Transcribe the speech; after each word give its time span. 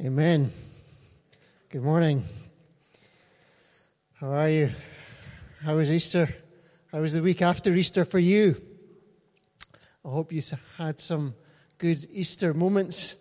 Amen. 0.00 0.52
Good 1.70 1.82
morning. 1.82 2.24
How 4.20 4.28
are 4.28 4.48
you? 4.48 4.70
How 5.60 5.74
was 5.74 5.90
Easter? 5.90 6.28
How 6.92 7.00
was 7.00 7.14
the 7.14 7.20
week 7.20 7.42
after 7.42 7.74
Easter 7.74 8.04
for 8.04 8.20
you? 8.20 8.62
I 10.04 10.08
hope 10.10 10.30
you 10.30 10.40
had 10.76 11.00
some 11.00 11.34
good 11.78 12.06
Easter 12.12 12.54
moments, 12.54 13.16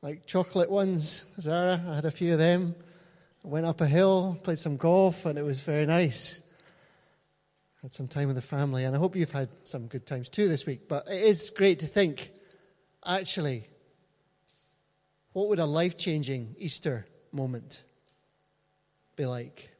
like 0.00 0.24
chocolate 0.24 0.70
ones. 0.70 1.24
Zara, 1.38 1.78
I 1.86 1.96
had 1.96 2.06
a 2.06 2.10
few 2.10 2.32
of 2.32 2.38
them. 2.38 2.74
I 3.44 3.48
went 3.48 3.66
up 3.66 3.82
a 3.82 3.86
hill, 3.86 4.40
played 4.42 4.58
some 4.58 4.78
golf, 4.78 5.26
and 5.26 5.38
it 5.38 5.42
was 5.42 5.60
very 5.60 5.84
nice. 5.84 6.40
Had 7.82 7.92
some 7.92 8.08
time 8.08 8.28
with 8.28 8.36
the 8.36 8.40
family, 8.40 8.84
and 8.84 8.96
I 8.96 8.98
hope 8.98 9.14
you've 9.14 9.30
had 9.30 9.50
some 9.64 9.88
good 9.88 10.06
times 10.06 10.30
too 10.30 10.48
this 10.48 10.64
week. 10.64 10.88
But 10.88 11.06
it 11.06 11.22
is 11.22 11.50
great 11.50 11.80
to 11.80 11.86
think, 11.86 12.30
actually, 13.04 13.68
what 15.34 15.48
would 15.48 15.58
a 15.58 15.66
life 15.66 15.98
changing 15.98 16.54
Easter 16.58 17.06
moment 17.32 17.82
be 19.16 19.26
like? 19.26 19.70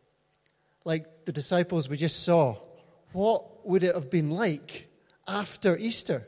Like 0.84 1.24
the 1.24 1.32
disciples 1.32 1.88
we 1.88 1.96
just 1.96 2.24
saw, 2.24 2.56
what 3.12 3.66
would 3.66 3.84
it 3.84 3.94
have 3.94 4.10
been 4.10 4.30
like 4.30 4.88
after 5.26 5.78
Easter? 5.78 6.26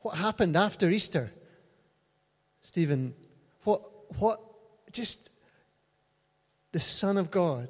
What 0.00 0.16
happened 0.16 0.56
after 0.56 0.90
Easter? 0.90 1.30
Stephen, 2.62 3.14
what, 3.62 3.80
what, 4.18 4.40
just 4.92 5.30
the 6.72 6.80
Son 6.80 7.16
of 7.16 7.30
God 7.30 7.68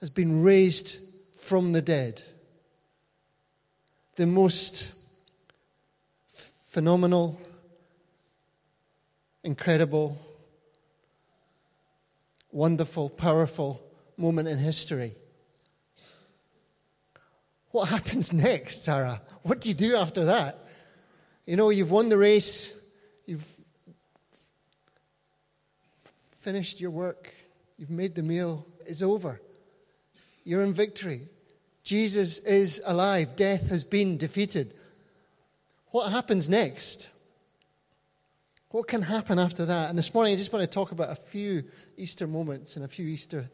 has 0.00 0.10
been 0.10 0.42
raised 0.42 0.98
from 1.38 1.72
the 1.72 1.82
dead. 1.82 2.20
The 4.16 4.26
most 4.26 4.92
phenomenal, 6.64 7.40
incredible, 9.46 10.20
wonderful, 12.50 13.08
powerful 13.08 13.80
moment 14.16 14.48
in 14.48 14.58
history. 14.58 15.14
What 17.70 17.88
happens 17.88 18.32
next, 18.32 18.82
Sarah? 18.84 19.22
What 19.42 19.60
do 19.60 19.68
you 19.68 19.74
do 19.74 19.94
after 19.96 20.24
that? 20.24 20.58
You 21.46 21.56
know, 21.56 21.70
you've 21.70 21.92
won 21.92 22.08
the 22.08 22.18
race, 22.18 22.72
you've 23.24 23.48
finished 26.40 26.80
your 26.80 26.90
work, 26.90 27.32
you've 27.78 27.90
made 27.90 28.16
the 28.16 28.24
meal, 28.24 28.66
it's 28.84 29.00
over. 29.00 29.40
You're 30.42 30.62
in 30.62 30.72
victory. 30.72 31.28
Jesus 31.84 32.38
is 32.38 32.82
alive, 32.84 33.36
death 33.36 33.68
has 33.68 33.84
been 33.84 34.16
defeated. 34.18 34.74
What 35.90 36.10
happens 36.10 36.48
next? 36.48 37.10
What 38.76 38.88
can 38.88 39.00
happen 39.00 39.38
after 39.38 39.64
that? 39.64 39.88
And 39.88 39.98
this 39.98 40.12
morning, 40.12 40.34
I 40.34 40.36
just 40.36 40.52
want 40.52 40.62
to 40.62 40.66
talk 40.66 40.92
about 40.92 41.08
a 41.08 41.14
few 41.14 41.64
Easter 41.96 42.26
moments 42.26 42.76
and 42.76 42.84
a 42.84 42.88
few 42.88 43.06
Easter 43.06 43.48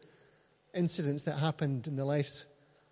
incidents 0.73 1.23
that 1.23 1.39
happened 1.39 1.87
in 1.87 1.95
the 1.95 2.03
lives 2.03 2.45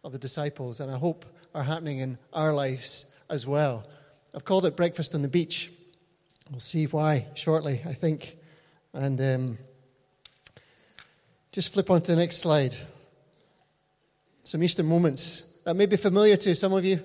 of 0.06 0.14
the 0.14 0.18
disciples, 0.18 0.80
and 0.80 0.90
I 0.90 0.98
hope 0.98 1.26
are 1.54 1.62
happening 1.62 1.98
in 2.00 2.18
our 2.32 2.54
lives 2.54 3.06
as 3.30 3.46
well. 3.46 3.86
I've 4.34 4.46
called 4.46 4.66
it 4.66 4.78
Breakfast 4.78 5.14
on 5.14 5.24
the 5.24 5.28
Beach. 5.28 5.74
We'll 6.50 6.62
see 6.62 6.86
why 6.86 7.26
shortly, 7.34 7.82
I 7.86 7.92
think. 7.92 8.38
And 8.94 9.20
um, 9.20 9.58
just 11.52 11.74
flip 11.74 11.90
on 11.90 12.02
to 12.02 12.12
the 12.12 12.18
next 12.18 12.38
slide. 12.38 12.78
Some 14.44 14.64
Easter 14.64 14.84
moments 14.84 15.44
that 15.66 15.76
may 15.76 15.86
be 15.86 15.98
familiar 15.98 16.38
to 16.38 16.56
some 16.56 16.72
of 16.72 16.86
you, 16.86 17.02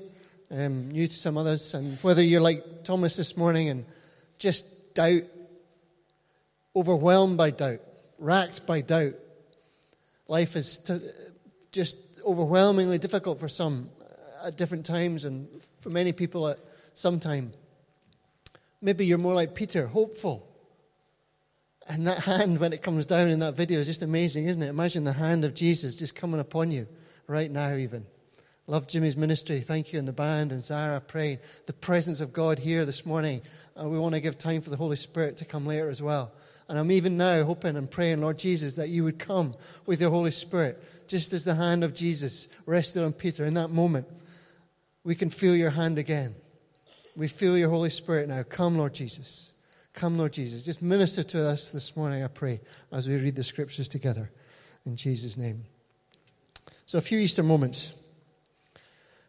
um, 0.52 0.88
new 0.92 1.08
to 1.08 1.12
some 1.12 1.36
others, 1.36 1.74
and 1.74 1.98
whether 1.98 2.22
you're 2.22 2.41
like 2.41 2.84
Thomas 2.84 3.16
this 3.16 3.36
morning 3.36 3.70
and 3.70 3.84
just 4.38 4.75
doubt, 4.97 5.22
overwhelmed 6.75 7.36
by 7.39 7.50
doubt, 7.50 7.80
racked 8.19 8.66
by 8.66 8.80
doubt. 8.80 9.14
Life 10.27 10.56
is 10.56 10.78
just 11.71 11.97
overwhelmingly 12.25 12.98
difficult 12.98 13.38
for 13.38 13.47
some 13.47 13.91
at 14.43 14.56
different 14.56 14.84
times, 14.84 15.25
and 15.25 15.48
for 15.81 15.91
many 15.91 16.12
people 16.12 16.48
at 16.48 16.59
some 16.94 17.21
time. 17.21 17.53
Maybe 18.82 19.06
you're 19.06 19.19
more 19.19 19.34
like 19.34 19.54
Peter, 19.54 19.87
hopeful. 19.87 20.48
And 21.88 22.06
that 22.06 22.19
hand, 22.19 22.59
when 22.59 22.72
it 22.72 22.82
comes 22.82 23.06
down 23.06 23.28
in 23.28 23.38
that 23.41 23.54
video, 23.54 23.78
is 23.78 23.87
just 23.87 24.03
amazing, 24.03 24.47
isn't 24.47 24.62
it? 24.62 24.69
Imagine 24.69 25.04
the 25.04 25.12
hand 25.12 25.44
of 25.44 25.54
Jesus 25.54 25.94
just 25.94 26.15
coming 26.15 26.41
upon 26.41 26.72
you 26.72 26.88
right 27.28 27.50
now, 27.50 27.75
even. 27.75 28.06
Love 28.69 28.88
Jimmy's 28.88 29.16
ministry. 29.16 29.60
Thank 29.60 29.93
you, 29.93 29.99
and 29.99 30.09
the 30.09 30.12
band 30.12 30.50
and 30.50 30.60
Zara 30.60 31.00
praying. 31.00 31.38
The 31.66 31.72
presence 31.72 32.21
of 32.21 32.32
God 32.32 32.59
here 32.59 32.84
this 32.84 33.06
morning. 33.06 33.43
And 33.77 33.91
we 33.91 33.99
want 33.99 34.15
to 34.15 34.21
give 34.21 34.38
time 34.38 34.60
for 34.60 34.71
the 34.71 34.77
Holy 34.77 34.97
Spirit 34.97 35.37
to 35.37 35.44
come 35.44 35.66
later 35.66 35.88
as 35.88 36.03
well. 36.03 36.32
And 36.69 36.77
I'm 36.77 36.91
even 36.91 37.16
now 37.16 37.44
hoping 37.44 37.77
and 37.77 37.88
praying, 37.88 38.21
Lord 38.21 38.41
Jesus, 38.41 38.75
that 38.75 38.88
you 38.88 39.04
would 39.04 39.21
come 39.21 39.54
with 39.87 40.00
your 40.00 40.10
Holy 40.10 40.32
Spirit, 40.32 40.82
just 41.06 41.32
as 41.32 41.44
the 41.44 41.54
hand 41.54 41.84
of 41.84 41.94
Jesus 41.94 42.49
rested 42.66 43.04
on 43.04 43.12
Peter 43.12 43.44
in 43.44 43.54
that 43.54 43.69
moment. 43.69 44.09
We 45.04 45.15
can 45.15 45.31
feel 45.31 45.54
your 45.54 45.71
hand 45.71 45.98
again. 45.98 46.34
We 47.15 47.28
feel 47.28 47.56
your 47.56 47.71
Holy 47.71 47.91
Spirit 47.91 48.28
now. 48.28 48.43
Come, 48.43 48.77
Lord 48.77 48.94
Jesus. 48.94 49.53
Come, 49.93 50.19
Lord 50.19 50.33
Jesus. 50.33 50.65
Just 50.65 50.83
minister 50.83 51.22
to 51.22 51.47
us 51.47 51.71
this 51.71 51.97
morning, 51.97 52.25
I 52.25 52.28
pray, 52.28 52.60
as 52.91 53.06
we 53.06 53.16
read 53.16 53.37
the 53.37 53.44
scriptures 53.44 53.88
together. 53.88 54.33
In 54.84 54.97
Jesus' 54.97 55.37
name. 55.37 55.65
So, 56.84 56.98
a 56.98 57.00
few 57.00 57.19
Easter 57.21 57.44
moments. 57.44 57.93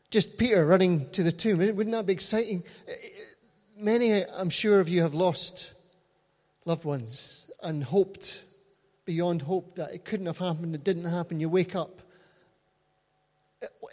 Just 0.10 0.38
Peter 0.38 0.66
running 0.66 1.10
to 1.12 1.24
the 1.24 1.32
tomb. 1.32 1.60
Wouldn't 1.60 1.92
that 1.92 2.06
be 2.06 2.14
exciting? 2.14 2.64
Many, 3.78 4.24
I'm 4.24 4.50
sure, 4.50 4.80
of 4.80 4.88
you 4.90 5.02
have 5.02 5.14
lost 5.14 5.74
loved 6.66 6.86
ones 6.86 7.50
and 7.62 7.84
hoped 7.84 8.44
beyond 9.06 9.42
hope 9.42 9.76
that 9.76 9.94
it 9.94 10.06
couldn't 10.06 10.26
have 10.26 10.38
happened, 10.38 10.76
it 10.76 10.84
didn't 10.84 11.06
happen. 11.06 11.40
You 11.40 11.50
wake 11.50 11.76
up. 11.76 12.02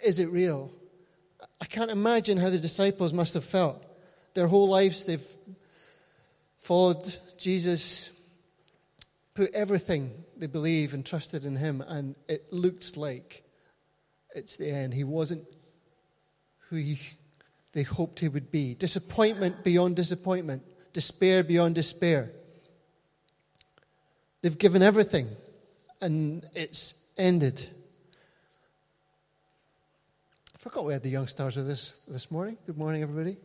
Is 0.04 0.18
it 0.18 0.26
real? 0.26 0.72
I 1.60 1.66
can't 1.66 1.90
imagine 1.90 2.36
how 2.36 2.50
the 2.50 2.58
disciples 2.58 3.12
must 3.12 3.34
have 3.34 3.44
felt. 3.44 3.82
Their 4.34 4.48
whole 4.48 4.68
lives, 4.68 5.04
they've 5.04 5.26
followed 6.58 7.16
Jesus, 7.38 8.10
put 9.34 9.54
everything 9.54 10.10
they 10.36 10.46
believe 10.46 10.94
and 10.94 11.06
trusted 11.06 11.44
in 11.44 11.56
Him, 11.56 11.80
and 11.86 12.16
it 12.28 12.52
looks 12.52 12.96
like 12.96 13.44
it's 14.34 14.56
the 14.56 14.70
end. 14.70 14.92
He 14.92 15.04
wasn't 15.04 15.44
who 16.68 16.76
he, 16.76 16.98
they 17.72 17.82
hoped 17.82 18.20
he 18.20 18.28
would 18.28 18.50
be. 18.50 18.74
Disappointment 18.74 19.64
beyond 19.64 19.96
disappointment, 19.96 20.62
despair 20.92 21.42
beyond 21.42 21.74
despair. 21.74 22.30
They've 24.42 24.56
given 24.56 24.82
everything, 24.82 25.28
and 26.00 26.46
it's 26.54 26.94
ended. 27.16 27.68
I 30.54 30.58
forgot 30.58 30.84
we 30.84 30.92
had 30.92 31.02
the 31.02 31.10
young 31.10 31.28
stars 31.28 31.56
with 31.56 31.68
us 31.70 32.00
this 32.08 32.30
morning. 32.30 32.58
Good 32.66 32.78
morning, 32.78 33.02
everybody. 33.02 33.36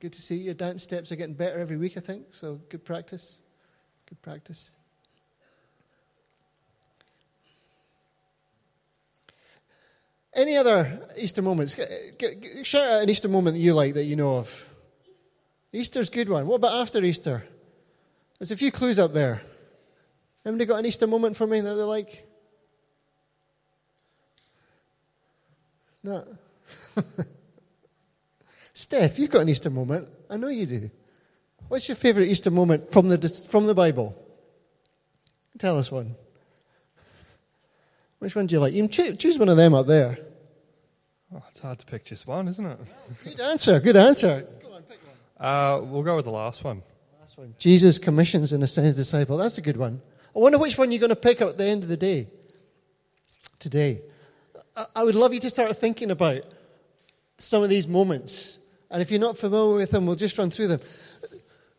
Good 0.00 0.12
to 0.12 0.22
see 0.22 0.36
you. 0.36 0.44
Your 0.44 0.54
dance 0.54 0.82
steps 0.82 1.10
are 1.10 1.16
getting 1.16 1.34
better 1.34 1.58
every 1.58 1.76
week, 1.76 1.96
I 1.96 2.00
think, 2.00 2.26
so 2.30 2.60
good 2.68 2.84
practice. 2.84 3.40
Good 4.08 4.22
practice. 4.22 4.70
Any 10.38 10.56
other 10.56 11.00
Easter 11.16 11.42
moments? 11.42 11.76
Out 11.76 13.02
an 13.02 13.10
Easter 13.10 13.28
moment 13.28 13.56
that 13.56 13.60
you 13.60 13.74
like 13.74 13.94
that 13.94 14.04
you 14.04 14.14
know 14.14 14.36
of. 14.36 14.68
Easter's 15.72 16.08
good 16.08 16.28
one. 16.28 16.46
What 16.46 16.56
about 16.56 16.74
after 16.74 17.02
Easter? 17.02 17.42
There's 18.38 18.52
a 18.52 18.56
few 18.56 18.70
clues 18.70 19.00
up 19.00 19.12
there. 19.12 19.42
Anybody 20.46 20.66
got 20.66 20.78
an 20.78 20.86
Easter 20.86 21.08
moment 21.08 21.36
for 21.36 21.44
me 21.44 21.60
that 21.60 21.74
they 21.74 21.82
like? 21.82 22.24
No. 26.04 26.24
Steph, 28.72 29.18
you've 29.18 29.30
got 29.30 29.42
an 29.42 29.48
Easter 29.48 29.70
moment. 29.70 30.08
I 30.30 30.36
know 30.36 30.46
you 30.46 30.66
do. 30.66 30.88
What's 31.66 31.88
your 31.88 31.96
favourite 31.96 32.28
Easter 32.28 32.52
moment 32.52 32.92
from 32.92 33.08
the, 33.08 33.18
from 33.48 33.66
the 33.66 33.74
Bible? 33.74 34.14
Tell 35.58 35.76
us 35.76 35.90
one. 35.90 36.14
Which 38.20 38.36
one 38.36 38.46
do 38.46 38.54
you 38.54 38.60
like? 38.60 38.72
You 38.72 38.86
choose 38.86 39.36
one 39.36 39.48
of 39.48 39.56
them 39.56 39.74
up 39.74 39.88
there. 39.88 40.27
Oh, 41.34 41.42
it's 41.50 41.60
hard 41.60 41.78
to 41.78 41.86
pick 41.86 42.04
just 42.04 42.26
one, 42.26 42.48
isn't 42.48 42.64
it? 42.64 42.78
Good 43.24 43.40
answer. 43.40 43.80
Good 43.80 43.96
answer. 43.96 44.46
Go 44.62 44.74
on, 44.74 44.82
pick 44.82 44.98
one. 45.04 45.46
Uh, 45.46 45.80
we'll 45.82 46.02
go 46.02 46.16
with 46.16 46.24
the 46.24 46.30
last 46.30 46.64
one. 46.64 46.82
Last 47.20 47.36
one. 47.36 47.54
Jesus 47.58 47.98
commissions 47.98 48.52
and 48.52 48.62
ascends 48.62 48.94
disciple. 48.94 49.36
That's 49.36 49.58
a 49.58 49.60
good 49.60 49.76
one. 49.76 50.00
I 50.34 50.38
wonder 50.38 50.58
which 50.58 50.78
one 50.78 50.90
you're 50.90 51.00
going 51.00 51.10
to 51.10 51.16
pick 51.16 51.42
up 51.42 51.50
at 51.50 51.58
the 51.58 51.64
end 51.64 51.82
of 51.82 51.88
the 51.88 51.96
day. 51.96 52.28
Today, 53.58 54.00
I 54.94 55.04
would 55.04 55.14
love 55.14 55.34
you 55.34 55.40
to 55.40 55.50
start 55.50 55.76
thinking 55.76 56.10
about 56.10 56.42
some 57.38 57.62
of 57.62 57.68
these 57.68 57.88
moments. 57.88 58.58
And 58.90 59.02
if 59.02 59.10
you're 59.10 59.20
not 59.20 59.36
familiar 59.36 59.76
with 59.76 59.90
them, 59.90 60.06
we'll 60.06 60.16
just 60.16 60.38
run 60.38 60.50
through 60.50 60.68
them. 60.68 60.80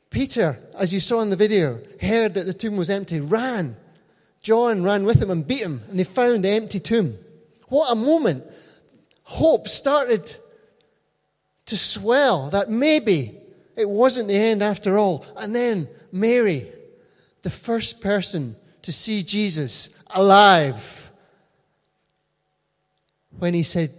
Peter, 0.09 0.59
as 0.77 0.93
you 0.93 0.99
saw 0.99 1.21
in 1.21 1.29
the 1.29 1.35
video, 1.35 1.79
heard 2.01 2.33
that 2.35 2.45
the 2.45 2.53
tomb 2.53 2.77
was 2.77 2.89
empty, 2.89 3.19
ran 3.19 3.75
John 4.41 4.83
ran 4.83 5.03
with 5.03 5.21
him 5.21 5.31
and 5.31 5.45
beat 5.45 5.61
him, 5.61 5.81
and 5.89 5.99
they 5.99 6.03
found 6.03 6.45
the 6.45 6.49
empty 6.49 6.79
tomb. 6.79 7.17
What 7.67 7.91
a 7.91 7.95
moment! 7.95 8.45
Hope 9.29 9.67
started 9.67 10.35
to 11.67 11.77
swell 11.77 12.49
that 12.49 12.69
maybe 12.69 13.39
It 13.79 13.89
wasn't 13.89 14.27
the 14.27 14.35
end 14.35 14.61
after 14.61 14.97
all. 14.97 15.25
And 15.37 15.55
then 15.55 15.87
Mary, 16.11 16.67
the 17.43 17.49
first 17.49 18.01
person 18.01 18.57
to 18.81 18.91
see 18.91 19.23
Jesus 19.23 19.89
alive 20.09 21.11
when 23.37 23.53
he 23.53 23.63
said 23.63 23.91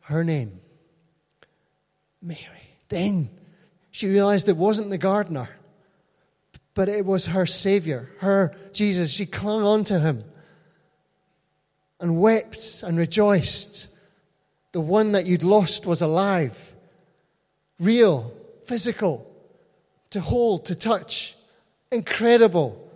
her 0.00 0.22
name, 0.22 0.60
Mary. 2.20 2.68
Then 2.90 3.30
she 3.90 4.06
realized 4.06 4.50
it 4.50 4.56
wasn't 4.58 4.90
the 4.90 4.98
gardener, 4.98 5.48
but 6.74 6.90
it 6.90 7.06
was 7.06 7.24
her 7.24 7.46
Savior, 7.46 8.10
her 8.18 8.54
Jesus. 8.74 9.10
She 9.10 9.24
clung 9.24 9.62
on 9.62 9.84
to 9.84 9.98
him 9.98 10.24
and 12.00 12.20
wept 12.20 12.82
and 12.82 12.98
rejoiced. 12.98 13.88
The 14.76 14.82
one 14.82 15.12
that 15.12 15.24
you'd 15.24 15.42
lost 15.42 15.86
was 15.86 16.02
alive, 16.02 16.74
real, 17.80 18.30
physical, 18.66 19.26
to 20.10 20.20
hold, 20.20 20.66
to 20.66 20.74
touch. 20.74 21.34
Incredible, 21.90 22.86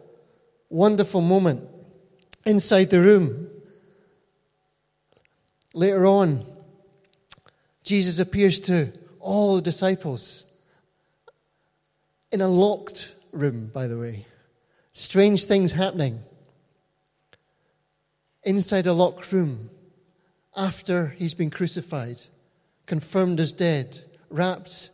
wonderful 0.68 1.22
moment 1.22 1.66
inside 2.44 2.90
the 2.90 3.00
room. 3.00 3.48
Later 5.72 6.04
on, 6.04 6.44
Jesus 7.82 8.20
appears 8.20 8.60
to 8.60 8.92
all 9.18 9.56
the 9.56 9.62
disciples 9.62 10.44
in 12.30 12.42
a 12.42 12.48
locked 12.48 13.14
room, 13.32 13.70
by 13.72 13.86
the 13.86 13.98
way. 13.98 14.26
Strange 14.92 15.46
things 15.46 15.72
happening 15.72 16.20
inside 18.44 18.86
a 18.86 18.92
locked 18.92 19.32
room 19.32 19.70
after 20.56 21.08
he's 21.08 21.34
been 21.34 21.50
crucified, 21.50 22.18
confirmed 22.86 23.40
as 23.40 23.52
dead, 23.52 23.98
wrapped 24.30 24.90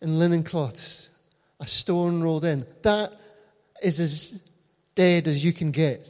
in 0.00 0.18
linen 0.18 0.42
cloths, 0.42 1.08
a 1.60 1.66
stone 1.66 2.22
rolled 2.22 2.44
in. 2.44 2.66
That 2.82 3.12
is 3.82 4.00
as 4.00 4.40
dead 4.94 5.28
as 5.28 5.44
you 5.44 5.52
can 5.52 5.70
get. 5.70 6.06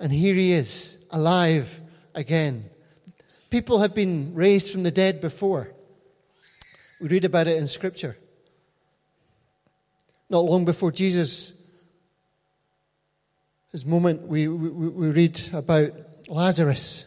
And 0.00 0.12
here 0.12 0.34
he 0.34 0.52
is, 0.52 0.98
alive 1.10 1.80
again. 2.14 2.68
People 3.50 3.80
have 3.80 3.94
been 3.94 4.34
raised 4.34 4.70
from 4.70 4.82
the 4.82 4.90
dead 4.90 5.20
before. 5.20 5.72
We 7.00 7.08
read 7.08 7.24
about 7.24 7.46
it 7.46 7.56
in 7.56 7.66
Scripture. 7.66 8.16
Not 10.28 10.40
long 10.44 10.64
before 10.64 10.92
Jesus, 10.92 11.52
his 13.72 13.84
moment, 13.84 14.22
we, 14.22 14.48
we, 14.48 14.88
we 14.88 15.08
read 15.08 15.40
about 15.52 15.92
Lazarus. 16.28 17.06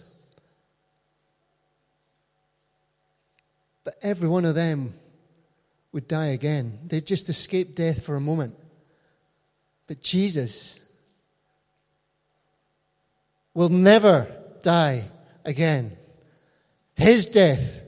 But 3.83 3.95
every 4.01 4.29
one 4.29 4.45
of 4.45 4.55
them 4.55 4.93
would 5.91 6.07
die 6.07 6.27
again. 6.27 6.79
They'd 6.85 7.05
just 7.05 7.29
escaped 7.29 7.75
death 7.75 8.05
for 8.05 8.15
a 8.15 8.21
moment. 8.21 8.55
But 9.87 10.01
Jesus 10.01 10.79
will 13.53 13.69
never 13.69 14.27
die 14.61 15.05
again. 15.43 15.97
His 16.95 17.25
death 17.25 17.81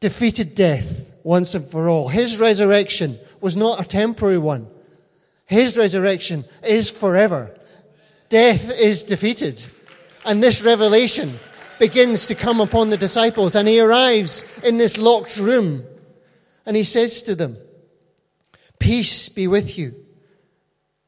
defeated 0.00 0.54
death 0.54 1.12
once 1.22 1.54
and 1.54 1.70
for 1.70 1.88
all. 1.88 2.08
His 2.08 2.38
resurrection 2.38 3.18
was 3.40 3.56
not 3.56 3.80
a 3.80 3.86
temporary 3.86 4.38
one. 4.38 4.68
His 5.44 5.76
resurrection 5.76 6.44
is 6.64 6.90
forever. 6.90 7.57
Death 8.28 8.72
is 8.78 9.02
defeated. 9.02 9.64
And 10.24 10.42
this 10.42 10.62
revelation 10.62 11.38
begins 11.78 12.26
to 12.26 12.34
come 12.34 12.60
upon 12.60 12.90
the 12.90 12.96
disciples 12.96 13.54
and 13.54 13.68
he 13.68 13.80
arrives 13.80 14.44
in 14.62 14.78
this 14.78 14.98
locked 14.98 15.38
room 15.38 15.84
and 16.66 16.76
he 16.76 16.84
says 16.84 17.22
to 17.22 17.34
them, 17.34 17.56
Peace 18.78 19.28
be 19.28 19.46
with 19.46 19.78
you. 19.78 19.94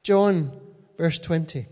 John, 0.03 0.53
verse 0.97 1.19
20. 1.19 1.67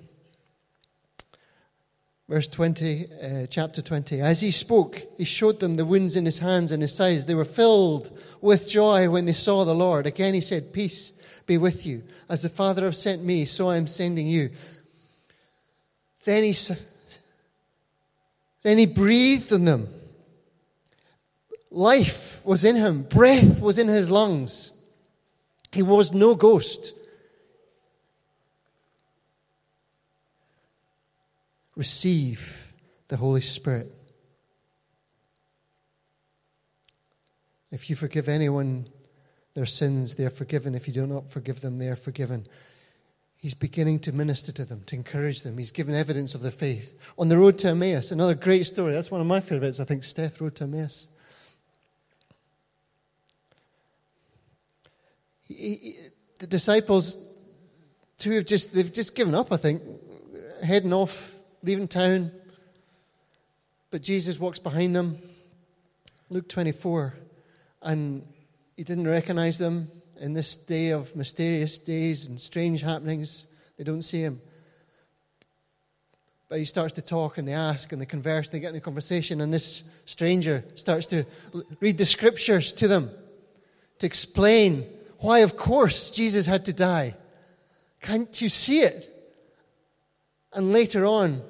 Verse 2.29 2.47
20, 2.47 3.07
uh, 3.07 3.47
chapter 3.47 3.81
20. 3.81 4.21
As 4.21 4.43
he 4.43 4.51
spoke, 4.51 5.01
he 5.17 5.25
showed 5.25 5.61
them 5.61 5.77
the 5.77 5.87
wounds 5.87 6.15
in 6.15 6.27
his 6.27 6.39
hands 6.39 6.73
and 6.73 6.83
his 6.83 6.95
sides. 6.95 7.25
They 7.25 7.35
were 7.35 7.47
filled 7.47 8.17
with 8.43 8.69
joy 8.69 9.09
when 9.09 9.25
they 9.25 9.33
saw 9.33 9.65
the 9.65 9.75
Lord. 9.75 10.07
Again, 10.07 10.35
he 10.35 10.43
said, 10.43 10.75
Peace 10.75 11.13
be 11.47 11.57
with 11.57 11.87
you. 11.87 12.03
As 12.29 12.43
the 12.43 12.51
Father 12.51 12.85
has 12.85 13.01
sent 13.01 13.25
me, 13.25 13.47
so 13.47 13.71
I 13.71 13.79
am 13.79 13.87
sending 13.87 14.27
you. 14.27 14.51
Then 16.25 16.45
he, 16.45 16.55
then 18.63 18.79
he 18.79 18.87
breathed 18.87 19.53
on 19.53 19.65
them. 19.65 19.89
Life 21.71 22.41
was 22.45 22.65
in 22.65 22.77
him, 22.77 23.03
breath 23.03 23.61
was 23.61 23.79
in 23.79 23.89
his 23.89 24.11
lungs. 24.11 24.73
He 25.73 25.83
was 25.83 26.13
no 26.13 26.35
ghost. 26.35 26.95
receive 31.79 32.73
the 33.07 33.17
Holy 33.17 33.41
Spirit. 33.41 33.95
If 37.71 37.89
you 37.89 37.95
forgive 37.95 38.29
anyone 38.29 38.89
their 39.55 39.65
sins, 39.65 40.17
they 40.17 40.25
are 40.25 40.31
forgiven. 40.31 40.75
If 40.75 40.89
you 40.89 40.95
do 40.95 41.07
not 41.07 41.31
forgive 41.31 41.61
them, 41.61 41.79
they 41.79 41.89
are 41.89 41.97
forgiven. 41.97 42.47
He's 43.39 43.55
beginning 43.55 44.01
to 44.01 44.13
minister 44.13 44.51
to 44.51 44.65
them, 44.65 44.83
to 44.87 44.97
encourage 44.97 45.43
them. 45.43 45.57
He's 45.57 45.71
given 45.71 45.95
evidence 45.95 46.35
of 46.35 46.43
their 46.43 46.51
faith. 46.51 46.99
On 47.17 47.29
the 47.29 47.39
road 47.39 47.57
to 47.61 47.69
Emmaus, 47.69 48.11
another 48.11 48.35
great 48.35 48.65
story. 48.65 48.93
That's 48.93 49.13
one 49.13 49.21
of 49.21 49.29
my 49.29 49.39
favorites, 49.39 49.79
I 49.79 49.85
think, 49.85 50.03
Steph, 50.03 50.41
Road 50.41 50.57
to 50.57 50.65
Emmaus. 50.65 51.07
He, 55.43 55.55
he, 55.55 55.97
the 56.41 56.49
disciples, 56.49 57.29
two 58.19 58.33
have 58.33 58.45
just, 58.47 58.75
they've 58.75 58.93
just 58.93 59.15
given 59.15 59.37
up, 59.37 59.53
I 59.53 59.57
think, 59.57 59.83
heading 60.65 60.93
off 60.93 61.33
leaving 61.63 61.87
town. 61.87 62.33
But 63.91 64.03
Jesus 64.03 64.41
walks 64.41 64.59
behind 64.59 64.97
them. 64.97 65.17
Luke 66.29 66.49
24. 66.49 67.15
And 67.83 68.27
he 68.77 68.83
didn't 68.83 69.07
recognize 69.07 69.59
them 69.59 69.93
in 70.21 70.33
this 70.33 70.57
day 70.57 70.91
of 70.91 71.15
mysterious 71.17 71.79
days 71.79 72.27
and 72.27 72.39
strange 72.39 72.83
happenings. 72.83 73.47
They 73.77 73.85
don't 73.85 74.03
see 74.03 74.21
him. 74.21 74.41
But 76.49 76.59
he 76.59 76.65
starts 76.65 76.95
to 76.95 77.03
talk 77.03 77.39
and 77.39 77.47
they 77.47 77.53
ask 77.53 77.93
and 77.93 78.01
they 78.01 78.07
converse 78.07 78.49
and 78.49 78.55
they 78.55 78.61
get 78.61 78.71
in 78.71 78.77
a 78.77 78.81
conversation. 78.81 79.41
And 79.41 79.53
this 79.53 79.85
stranger 80.07 80.65
starts 80.75 81.07
to 81.09 81.25
read 81.81 81.99
the 81.99 82.07
scriptures 82.07 82.73
to 82.73 82.89
them 82.89 83.11
to 83.99 84.07
explain 84.07 84.87
why, 85.19 85.41
of 85.41 85.57
course, 85.57 86.11
Jesus 86.11 86.47
had 86.47 86.65
to 86.67 86.73
die. 86.73 87.15
Can't 88.01 88.41
you 88.41 88.49
see 88.49 88.81
it? 88.81 89.15
And 90.53 90.73
later 90.73 91.05
on, 91.05 91.43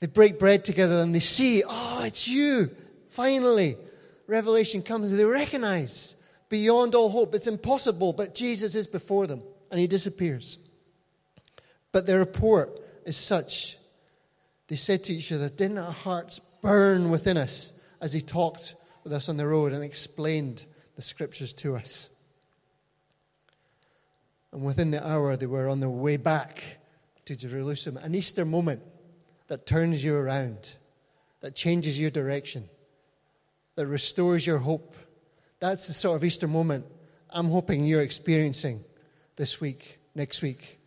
they 0.00 0.06
break 0.06 0.38
bread 0.38 0.64
together 0.64 1.00
and 1.00 1.14
they 1.14 1.20
see, 1.20 1.62
oh, 1.66 2.02
it's 2.04 2.28
you. 2.28 2.70
Finally, 3.10 3.76
revelation 4.26 4.82
comes. 4.82 5.14
They 5.14 5.24
recognize 5.24 6.14
beyond 6.48 6.94
all 6.94 7.10
hope. 7.10 7.34
It's 7.34 7.46
impossible, 7.46 8.12
but 8.12 8.34
Jesus 8.34 8.74
is 8.74 8.86
before 8.86 9.26
them 9.26 9.42
and 9.70 9.80
he 9.80 9.86
disappears. 9.86 10.58
But 11.92 12.06
their 12.06 12.18
report 12.18 12.80
is 13.04 13.16
such. 13.16 13.76
They 14.68 14.76
said 14.76 15.04
to 15.04 15.14
each 15.14 15.32
other, 15.32 15.48
Didn't 15.48 15.78
our 15.78 15.92
hearts 15.92 16.40
burn 16.60 17.10
within 17.10 17.36
us 17.36 17.72
as 18.00 18.12
he 18.12 18.20
talked 18.20 18.74
with 19.04 19.12
us 19.12 19.28
on 19.28 19.36
the 19.36 19.46
road 19.46 19.72
and 19.72 19.82
explained 19.82 20.64
the 20.96 21.02
scriptures 21.02 21.52
to 21.54 21.76
us? 21.76 22.08
And 24.52 24.62
within 24.62 24.90
the 24.90 25.06
hour, 25.06 25.36
they 25.36 25.46
were 25.46 25.68
on 25.68 25.80
their 25.80 25.90
way 25.90 26.16
back 26.16 26.62
to 27.26 27.36
Jerusalem, 27.36 27.98
an 27.98 28.14
Easter 28.14 28.44
moment 28.44 28.82
that 29.48 29.66
turns 29.66 30.02
you 30.02 30.14
around, 30.14 30.76
that 31.40 31.54
changes 31.54 31.98
your 31.98 32.10
direction, 32.10 32.68
that 33.74 33.86
restores 33.86 34.46
your 34.46 34.58
hope. 34.58 34.96
That's 35.60 35.86
the 35.86 35.92
sort 35.92 36.16
of 36.16 36.24
Easter 36.24 36.48
moment 36.48 36.86
I'm 37.30 37.48
hoping 37.48 37.84
you're 37.84 38.02
experiencing 38.02 38.84
this 39.36 39.60
week, 39.60 39.98
next 40.14 40.40
week, 40.40 40.78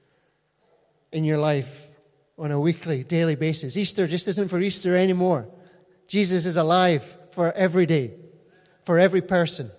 in 1.12 1.24
your 1.24 1.38
life 1.38 1.88
on 2.38 2.52
a 2.52 2.60
weekly, 2.60 3.04
daily 3.04 3.36
basis. 3.36 3.78
Easter 3.78 4.08
just 4.08 4.28
isn't 4.28 4.50
for 4.50 4.60
Easter 4.60 4.96
anymore. 4.96 5.48
Jesus 6.08 6.46
is 6.46 6.58
alive 6.58 7.04
for 7.32 7.52
every 7.52 7.86
day, 7.86 8.14
for 8.84 8.98
every 8.98 9.22
person. 9.22 9.70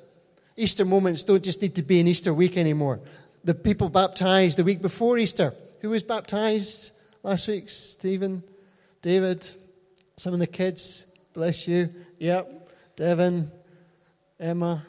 Easter 0.56 0.84
moments 0.84 1.22
don't 1.22 1.42
just 1.42 1.60
need 1.60 1.74
to 1.74 1.82
be 1.82 1.98
an 1.98 2.06
Easter 2.06 2.32
week 2.32 2.56
anymore. 2.56 3.00
The 3.44 3.54
people 3.54 3.88
baptized 3.88 4.58
the 4.58 4.64
week 4.64 4.80
before 4.80 5.18
Easter 5.18 5.54
who 5.82 5.90
was 5.90 6.02
baptized 6.04 6.92
last 7.24 7.48
week? 7.48 7.68
Stephen, 7.68 8.42
David, 9.02 9.46
some 10.16 10.32
of 10.32 10.38
the 10.38 10.46
kids. 10.46 11.06
Bless 11.34 11.66
you. 11.66 11.92
Yep. 12.18 12.70
Devin, 12.94 13.50
Emma. 14.42 14.84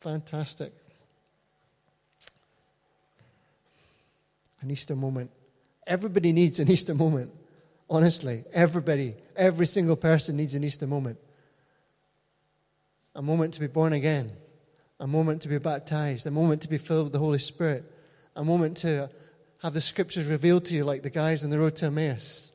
Fantastic. 0.00 0.72
An 4.60 4.70
Easter 4.70 4.96
moment. 4.96 5.30
Everybody 5.86 6.32
needs 6.32 6.58
an 6.58 6.68
Easter 6.68 6.94
moment. 6.94 7.30
Honestly, 7.88 8.44
everybody, 8.52 9.14
every 9.36 9.66
single 9.66 9.96
person 9.96 10.36
needs 10.36 10.54
an 10.54 10.64
Easter 10.64 10.86
moment. 10.86 11.18
a 13.14 13.22
moment 13.22 13.54
to 13.54 13.60
be 13.60 13.66
born 13.66 13.92
again, 13.92 14.30
a 15.00 15.06
moment 15.06 15.42
to 15.42 15.48
be 15.48 15.58
baptized, 15.58 16.26
a 16.26 16.30
moment 16.30 16.62
to 16.62 16.68
be 16.68 16.78
filled 16.78 17.06
with 17.06 17.12
the 17.12 17.18
Holy 17.18 17.38
Spirit, 17.38 17.84
a 18.36 18.44
moment 18.44 18.76
to 18.76 19.10
have 19.62 19.74
the 19.74 19.80
scriptures 19.80 20.26
revealed 20.26 20.64
to 20.64 20.74
you 20.74 20.84
like 20.84 21.02
the 21.02 21.10
guys 21.10 21.42
on 21.42 21.50
the 21.50 21.58
road 21.58 21.74
to 21.74 21.86
Emmaus. 21.86 22.52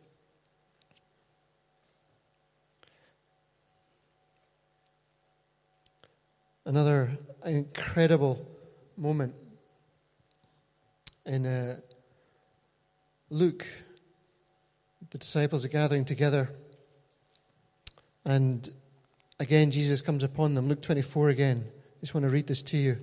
Another 6.65 7.17
incredible 7.46 8.48
moment 8.96 9.34
in 11.25 11.46
uh, 11.46 11.75
Luke. 13.29 13.67
The 15.12 15.17
disciples 15.17 15.65
are 15.65 15.70
gathering 15.70 16.05
together, 16.05 16.50
and 18.24 18.70
again, 19.39 19.72
Jesus 19.72 20.01
comes 20.01 20.24
upon 20.24 20.55
them. 20.55 20.70
Luke 20.70 20.82
24 20.82 21.29
again. 21.29 21.65
I 21.67 22.00
just 22.00 22.13
want 22.13 22.24
to 22.24 22.29
read 22.29 22.48
this 22.48 22.62
to 22.63 22.77
you. 22.77 22.98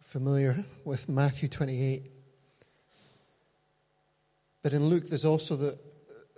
Familiar 0.00 0.64
with 0.84 1.08
Matthew 1.08 1.48
28. 1.48 2.19
But 4.62 4.72
in 4.72 4.88
Luke, 4.88 5.08
there's 5.08 5.24
also 5.24 5.56
the 5.56 5.78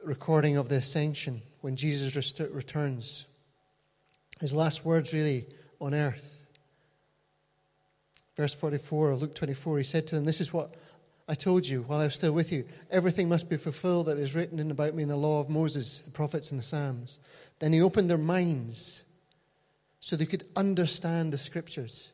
recording 0.04 0.56
of 0.56 0.68
the 0.68 0.76
ascension 0.76 1.42
when 1.60 1.76
Jesus 1.76 2.14
rest- 2.14 2.40
returns. 2.52 3.26
His 4.40 4.54
last 4.54 4.84
words, 4.84 5.12
really, 5.12 5.46
on 5.80 5.94
earth. 5.94 6.44
Verse 8.36 8.54
44 8.54 9.10
of 9.10 9.22
Luke 9.22 9.34
24, 9.34 9.78
he 9.78 9.84
said 9.84 10.06
to 10.08 10.14
them, 10.14 10.24
This 10.24 10.40
is 10.40 10.52
what 10.52 10.74
I 11.28 11.34
told 11.34 11.66
you 11.66 11.82
while 11.82 12.00
I 12.00 12.04
was 12.04 12.14
still 12.14 12.32
with 12.32 12.52
you. 12.52 12.64
Everything 12.90 13.28
must 13.28 13.48
be 13.48 13.56
fulfilled 13.56 14.06
that 14.06 14.18
is 14.18 14.34
written 14.34 14.70
about 14.70 14.94
me 14.94 15.02
in 15.02 15.08
the 15.08 15.16
law 15.16 15.40
of 15.40 15.48
Moses, 15.48 16.00
the 16.00 16.10
prophets, 16.10 16.50
and 16.50 16.58
the 16.58 16.64
Psalms. 16.64 17.18
Then 17.58 17.72
he 17.72 17.82
opened 17.82 18.08
their 18.08 18.18
minds 18.18 19.04
so 20.00 20.16
they 20.16 20.26
could 20.26 20.44
understand 20.56 21.32
the 21.32 21.38
scriptures. 21.38 22.12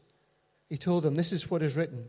He 0.69 0.77
told 0.77 1.05
them, 1.05 1.15
This 1.15 1.33
is 1.33 1.51
what 1.51 1.63
is 1.63 1.77
written 1.77 2.09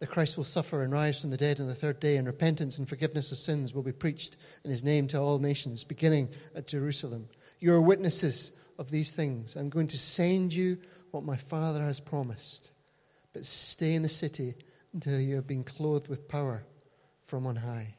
that 0.00 0.10
Christ 0.10 0.36
will 0.36 0.44
suffer 0.44 0.82
and 0.82 0.92
rise 0.92 1.20
from 1.20 1.30
the 1.30 1.36
dead 1.36 1.60
on 1.60 1.66
the 1.66 1.74
third 1.74 1.98
day, 1.98 2.16
and 2.16 2.26
repentance 2.26 2.78
and 2.78 2.88
forgiveness 2.88 3.32
of 3.32 3.38
sins 3.38 3.74
will 3.74 3.82
be 3.82 3.92
preached 3.92 4.36
in 4.64 4.70
his 4.70 4.84
name 4.84 5.06
to 5.08 5.20
all 5.20 5.38
nations, 5.38 5.82
beginning 5.82 6.28
at 6.54 6.68
Jerusalem. 6.68 7.28
You 7.60 7.74
are 7.74 7.80
witnesses 7.80 8.52
of 8.78 8.90
these 8.90 9.10
things. 9.10 9.56
I'm 9.56 9.68
going 9.68 9.88
to 9.88 9.98
send 9.98 10.52
you 10.52 10.78
what 11.10 11.24
my 11.24 11.36
Father 11.36 11.82
has 11.82 11.98
promised, 11.98 12.70
but 13.32 13.44
stay 13.44 13.94
in 13.94 14.02
the 14.02 14.08
city 14.08 14.54
until 14.92 15.20
you 15.20 15.34
have 15.34 15.46
been 15.46 15.64
clothed 15.64 16.08
with 16.08 16.28
power 16.28 16.64
from 17.24 17.46
on 17.46 17.56
high. 17.56 17.94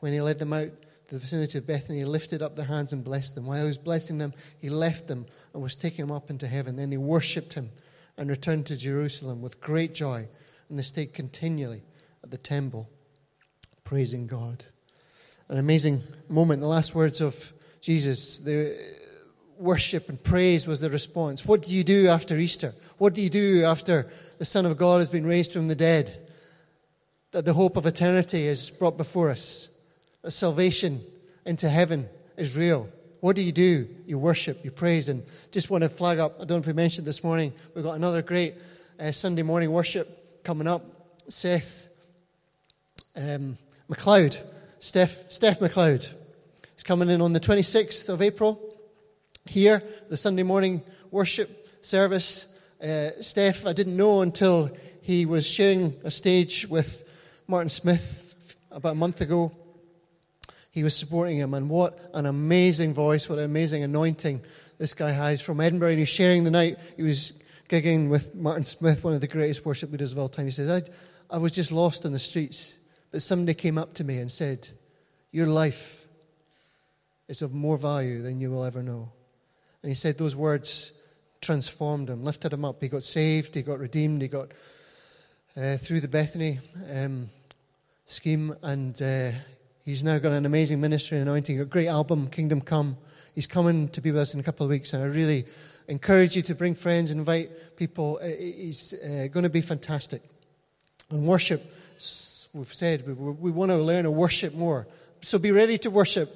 When 0.00 0.12
he 0.12 0.20
led 0.20 0.38
them 0.38 0.52
out 0.52 0.70
to 1.08 1.14
the 1.14 1.18
vicinity 1.18 1.58
of 1.58 1.66
Bethany, 1.66 1.98
he 1.98 2.04
lifted 2.04 2.42
up 2.42 2.56
their 2.56 2.66
hands 2.66 2.92
and 2.92 3.02
blessed 3.02 3.34
them. 3.34 3.46
While 3.46 3.62
he 3.62 3.68
was 3.68 3.78
blessing 3.78 4.18
them, 4.18 4.34
he 4.58 4.68
left 4.68 5.08
them 5.08 5.24
and 5.54 5.62
was 5.62 5.74
them 5.74 6.12
up 6.12 6.28
into 6.28 6.46
heaven. 6.46 6.76
Then 6.76 6.90
they 6.90 6.98
worshipped 6.98 7.54
him 7.54 7.70
and 8.18 8.28
returned 8.28 8.66
to 8.66 8.76
Jerusalem 8.76 9.40
with 9.40 9.60
great 9.60 9.94
joy 9.94 10.28
and 10.68 10.78
they 10.78 10.82
stayed 10.82 11.14
continually 11.14 11.82
at 12.22 12.30
the 12.30 12.38
temple, 12.38 12.88
praising 13.84 14.26
God. 14.26 14.64
An 15.48 15.58
amazing 15.58 16.02
moment. 16.28 16.60
The 16.60 16.66
last 16.66 16.94
words 16.94 17.20
of 17.20 17.52
Jesus, 17.80 18.38
the 18.38 18.78
worship 19.56 20.08
and 20.08 20.22
praise 20.22 20.66
was 20.66 20.80
the 20.80 20.90
response. 20.90 21.44
What 21.44 21.62
do 21.62 21.74
you 21.74 21.84
do 21.84 22.08
after 22.08 22.36
Easter? 22.36 22.74
What 22.98 23.14
do 23.14 23.22
you 23.22 23.30
do 23.30 23.64
after 23.64 24.10
the 24.38 24.44
Son 24.44 24.66
of 24.66 24.76
God 24.76 24.98
has 24.98 25.08
been 25.08 25.26
raised 25.26 25.52
from 25.52 25.68
the 25.68 25.74
dead? 25.74 26.14
That 27.32 27.44
the 27.44 27.54
hope 27.54 27.76
of 27.76 27.86
eternity 27.86 28.46
is 28.46 28.70
brought 28.70 28.96
before 28.96 29.30
us, 29.30 29.68
that 30.22 30.30
salvation 30.32 31.02
into 31.46 31.68
heaven 31.68 32.08
is 32.36 32.56
real. 32.56 32.88
What 33.20 33.36
do 33.36 33.42
you 33.42 33.52
do? 33.52 33.88
You 34.06 34.18
worship, 34.18 34.64
you 34.64 34.70
praise. 34.70 35.08
And 35.08 35.24
just 35.50 35.70
want 35.70 35.82
to 35.82 35.88
flag 35.88 36.18
up, 36.18 36.36
I 36.36 36.38
don't 36.40 36.50
know 36.50 36.56
if 36.58 36.66
we 36.66 36.72
mentioned 36.72 37.06
this 37.06 37.24
morning, 37.24 37.52
we've 37.74 37.84
got 37.84 37.94
another 37.94 38.22
great 38.22 38.54
uh, 39.00 39.12
Sunday 39.12 39.42
morning 39.42 39.72
worship 39.72 40.18
coming 40.48 40.66
up. 40.66 40.82
Seth 41.28 41.90
um, 43.14 43.58
Macleod, 43.86 44.38
Steph, 44.78 45.30
Steph 45.30 45.60
Macleod, 45.60 46.06
is 46.74 46.82
coming 46.82 47.10
in 47.10 47.20
on 47.20 47.34
the 47.34 47.38
26th 47.38 48.08
of 48.08 48.22
April 48.22 48.58
here, 49.44 49.82
the 50.08 50.16
Sunday 50.16 50.42
morning 50.42 50.80
worship 51.10 51.84
service. 51.84 52.48
Uh, 52.82 53.10
Steph, 53.20 53.66
I 53.66 53.74
didn't 53.74 53.94
know 53.94 54.22
until 54.22 54.74
he 55.02 55.26
was 55.26 55.46
sharing 55.46 55.94
a 56.02 56.10
stage 56.10 56.66
with 56.66 57.04
Martin 57.46 57.68
Smith 57.68 58.56
about 58.70 58.92
a 58.92 58.94
month 58.94 59.20
ago. 59.20 59.52
He 60.70 60.82
was 60.82 60.96
supporting 60.96 61.36
him, 61.36 61.52
and 61.52 61.68
what 61.68 62.10
an 62.14 62.24
amazing 62.24 62.94
voice, 62.94 63.28
what 63.28 63.38
an 63.38 63.44
amazing 63.44 63.82
anointing 63.82 64.40
this 64.78 64.94
guy 64.94 65.10
has 65.10 65.42
from 65.42 65.60
Edinburgh. 65.60 65.90
And 65.90 65.98
he's 65.98 66.08
sharing 66.08 66.44
the 66.44 66.50
night. 66.50 66.78
He 66.96 67.02
was 67.02 67.34
gigging 67.68 68.08
with 68.08 68.34
Martin 68.34 68.64
Smith, 68.64 69.04
one 69.04 69.12
of 69.12 69.20
the 69.20 69.28
greatest 69.28 69.64
worship 69.64 69.90
leaders 69.92 70.12
of 70.12 70.18
all 70.18 70.28
time. 70.28 70.46
He 70.46 70.52
says, 70.52 70.70
I, 70.70 71.34
I 71.34 71.38
was 71.38 71.52
just 71.52 71.70
lost 71.70 72.04
in 72.04 72.12
the 72.12 72.18
streets, 72.18 72.78
but 73.10 73.22
somebody 73.22 73.54
came 73.54 73.78
up 73.78 73.94
to 73.94 74.04
me 74.04 74.18
and 74.18 74.30
said, 74.30 74.68
Your 75.30 75.46
life 75.46 76.06
is 77.28 77.42
of 77.42 77.52
more 77.52 77.76
value 77.76 78.22
than 78.22 78.40
you 78.40 78.50
will 78.50 78.64
ever 78.64 78.82
know. 78.82 79.12
And 79.82 79.90
he 79.90 79.94
said 79.94 80.16
those 80.16 80.34
words 80.34 80.92
transformed 81.40 82.08
him, 82.08 82.24
lifted 82.24 82.52
him 82.52 82.64
up. 82.64 82.82
He 82.82 82.88
got 82.88 83.02
saved, 83.02 83.54
he 83.54 83.62
got 83.62 83.78
redeemed, 83.78 84.22
he 84.22 84.28
got 84.28 84.48
uh, 85.56 85.76
through 85.76 86.00
the 86.00 86.08
Bethany 86.08 86.58
um, 86.92 87.28
scheme, 88.06 88.56
and 88.62 89.00
uh, 89.02 89.30
he's 89.84 90.02
now 90.02 90.18
got 90.18 90.32
an 90.32 90.46
amazing 90.46 90.80
ministry 90.80 91.18
and 91.18 91.28
anointing, 91.28 91.60
a 91.60 91.64
great 91.64 91.88
album, 91.88 92.28
Kingdom 92.28 92.60
Come. 92.60 92.96
He's 93.34 93.46
coming 93.46 93.88
to 93.90 94.00
be 94.00 94.10
with 94.10 94.22
us 94.22 94.34
in 94.34 94.40
a 94.40 94.42
couple 94.42 94.64
of 94.64 94.70
weeks, 94.70 94.94
and 94.94 95.02
I 95.02 95.06
really 95.06 95.44
encourage 95.88 96.36
you 96.36 96.42
to 96.42 96.54
bring 96.54 96.74
friends, 96.74 97.10
invite 97.10 97.76
people. 97.76 98.18
It's 98.22 98.92
uh, 98.92 99.28
going 99.32 99.44
to 99.44 99.50
be 99.50 99.60
fantastic. 99.60 100.22
And 101.10 101.26
worship, 101.26 101.64
we've 102.52 102.72
said, 102.72 103.06
we, 103.06 103.50
want 103.50 103.70
to 103.70 103.78
learn 103.78 104.04
to 104.04 104.10
worship 104.10 104.54
more. 104.54 104.86
So 105.22 105.38
be 105.38 105.50
ready 105.50 105.78
to 105.78 105.90
worship 105.90 106.30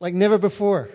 like 0.00 0.14
never 0.14 0.38
before. 0.38 0.88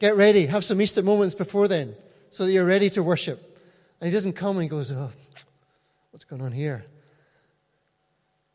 Get 0.00 0.16
ready. 0.16 0.46
Have 0.46 0.64
some 0.64 0.80
Easter 0.80 1.02
moments 1.02 1.34
before 1.34 1.68
then 1.68 1.94
so 2.30 2.44
that 2.44 2.52
you're 2.52 2.66
ready 2.66 2.90
to 2.90 3.02
worship. 3.02 3.58
And 4.00 4.08
he 4.08 4.12
doesn't 4.12 4.32
come 4.32 4.56
and 4.56 4.64
he 4.64 4.68
goes, 4.68 4.92
oh, 4.92 5.12
what's 6.10 6.24
going 6.24 6.42
on 6.42 6.52
here? 6.52 6.84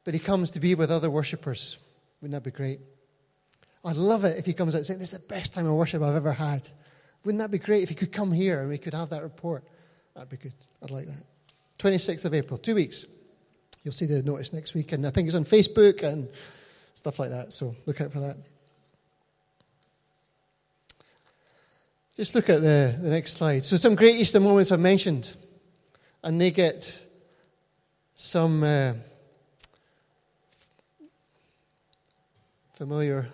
But 0.03 0.13
he 0.13 0.20
comes 0.20 0.51
to 0.51 0.60
be 0.60 0.75
with 0.75 0.91
other 0.91 1.10
worshippers. 1.10 1.79
Wouldn't 2.22 2.34
that 2.34 2.48
be 2.48 2.55
great? 2.55 2.79
I'd 3.84 3.98
love 3.98 4.25
it 4.25 4.38
if 4.38 4.46
he 4.46 4.53
comes 4.53 4.75
out 4.75 4.86
saying, 4.86 5.00
This 5.00 5.13
is 5.13 5.20
the 5.20 5.27
best 5.27 5.53
time 5.53 5.67
of 5.67 5.74
worship 5.74 6.01
I've 6.01 6.15
ever 6.15 6.34
had. 6.34 6.67
Wouldn't 7.25 7.39
that 7.39 7.50
be 7.50 7.58
great 7.58 7.82
if 7.82 7.89
he 7.89 7.96
could 7.96 8.12
come 8.12 8.32
here 8.32 8.62
and 8.62 8.70
we 8.70 8.77
could 8.77 8.94
have 8.94 9.10
that 9.10 9.24
report? 9.24 9.63
That'd 10.13 10.29
be 10.29 10.38
good. 10.38 10.53
I'd 10.84 10.91
like 10.91 11.08
that. 11.08 11.24
26th 11.79 12.24
of 12.24 12.34
April, 12.36 12.58
two 12.60 12.75
weeks. 12.75 13.05
You'll 13.84 13.91
see 13.91 14.05
the 14.05 14.22
notice 14.22 14.53
next 14.53 14.75
week, 14.75 14.91
and 14.91 15.05
I 15.05 15.10
think 15.10 15.27
it's 15.27 15.36
on 15.36 15.44
Facebook 15.44 16.03
and 16.03 16.29
stuff 16.94 17.20
like 17.20 17.32
that, 17.32 17.51
so 17.51 17.75
look 17.86 18.00
out 18.00 18.12
for 18.12 18.20
that. 18.20 18.38
Just 22.15 22.34
look 22.34 22.50
at 22.50 22.62
the, 22.62 22.98
the 23.01 23.10
next 23.10 23.34
slide. 23.34 23.65
So, 23.65 23.75
some 23.75 23.96
great 23.96 24.15
Easter 24.15 24.39
moments 24.39 24.72
I've 24.72 24.79
mentioned, 24.79 25.36
and 26.24 26.39
they 26.39 26.50
get 26.50 27.05
some 28.15 28.63
uh, 28.63 28.94
familiar 32.74 33.29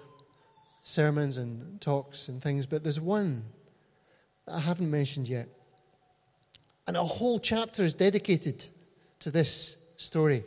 sermons 0.81 1.37
and 1.37 1.79
talks 1.79 2.27
and 2.27 2.41
things, 2.41 2.65
but 2.65 2.83
there's 2.83 2.99
one 2.99 3.43
that 4.51 4.57
I 4.57 4.59
haven't 4.59 4.91
mentioned 4.91 5.27
yet. 5.27 5.47
And 6.87 6.97
a 6.97 7.03
whole 7.03 7.39
chapter 7.39 7.83
is 7.83 7.93
dedicated 7.93 8.65
to 9.19 9.31
this 9.31 9.77
story. 9.95 10.43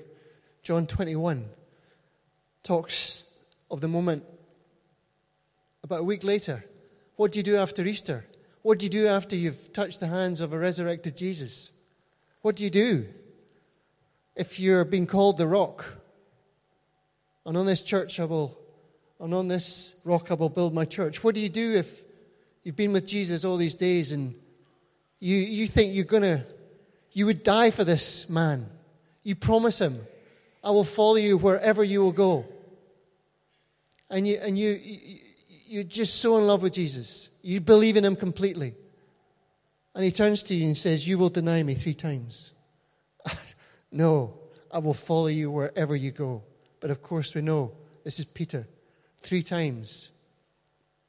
John 0.63 0.87
21 0.87 1.49
talks 2.63 3.29
of 3.71 3.81
the 3.81 3.89
moment 3.89 4.25
about 5.83 6.01
a 6.01 6.05
week 6.05 6.23
later. 6.23 6.65
What 7.17 7.33
do 7.33 7.39
you 7.39 7.43
do 7.43 7.57
after 7.57 7.83
Easter? 7.83 8.25
What 8.63 8.79
do 8.79 8.87
you 8.87 8.91
do 8.91 9.07
after 9.07 9.37
you've 9.37 9.73
touched 9.73 10.01
the 10.01 10.07
hands 10.07 10.41
of 10.41 10.53
a 10.53 10.59
resurrected 10.59 11.17
Jesus? 11.17 11.71
What 12.43 12.57
do 12.57 12.65
you 12.65 12.71
do 12.71 13.07
if 14.37 14.61
you're 14.61 14.85
being 14.85 15.07
called 15.07 15.39
the 15.39 15.47
rock? 15.47 15.85
And 17.47 17.57
on 17.57 17.67
this 17.67 17.81
church 17.81 18.21
I 18.21 18.25
will, 18.25 18.59
and 19.21 19.33
on 19.33 19.49
this 19.49 19.95
rock 20.05 20.31
I 20.31 20.35
will 20.35 20.51
build 20.51 20.75
my 20.75 20.85
church. 20.85 21.23
What 21.23 21.35
do 21.35 21.41
you 21.41 21.49
do 21.49 21.75
if 21.75 22.05
You've 22.65 22.77
been 22.77 22.93
with 22.93 23.07
Jesus 23.07 23.45
all 23.45 23.59
these 23.59 23.75
days 23.75 24.13
and 24.13 24.35
you, 25.19 25.37
you 25.37 25.67
think 25.67 25.95
you're 25.95 26.05
going 26.05 26.23
to, 26.23 26.45
you 27.13 27.27
would 27.27 27.43
die 27.43 27.71
for 27.71 27.85
this 27.85 28.29
man. 28.29 28.67
You 29.23 29.37
promise 29.37 29.79
him, 29.81 30.01
I 30.63 30.71
will 30.71 30.85
follow 30.85 31.17
you 31.17 31.37
wherever 31.37 31.85
you 31.85 32.01
will 32.01 32.13
go. 32.13 32.47
And, 34.11 34.27
you, 34.27 34.39
and 34.41 34.59
you, 34.59 34.71
you, 34.83 35.19
you're 35.67 35.85
just 35.85 36.21
so 36.21 36.39
in 36.39 36.47
love 36.47 36.63
with 36.63 36.73
Jesus. 36.73 37.29
You 37.43 37.61
believe 37.61 37.97
in 37.97 38.05
him 38.05 38.17
completely. 38.17 38.75
And 39.95 40.05
he 40.05 40.11
turns 40.11 40.43
to 40.45 40.55
you 40.55 40.67
and 40.67 40.77
says, 40.77 41.07
You 41.07 41.19
will 41.19 41.29
deny 41.29 41.63
me 41.63 41.75
three 41.75 41.95
times. 41.95 42.53
no, 43.93 44.39
I 44.73 44.79
will 44.79 44.95
follow 44.95 45.29
you 45.29 45.51
wherever 45.51 45.95
you 45.95 46.11
go. 46.11 46.43
But 46.81 46.91
of 46.91 47.03
course, 47.03 47.35
we 47.35 47.43
know 47.43 47.73
this 48.05 48.19
is 48.19 48.25
Peter. 48.25 48.67
Three 49.21 49.43
times 49.43 50.11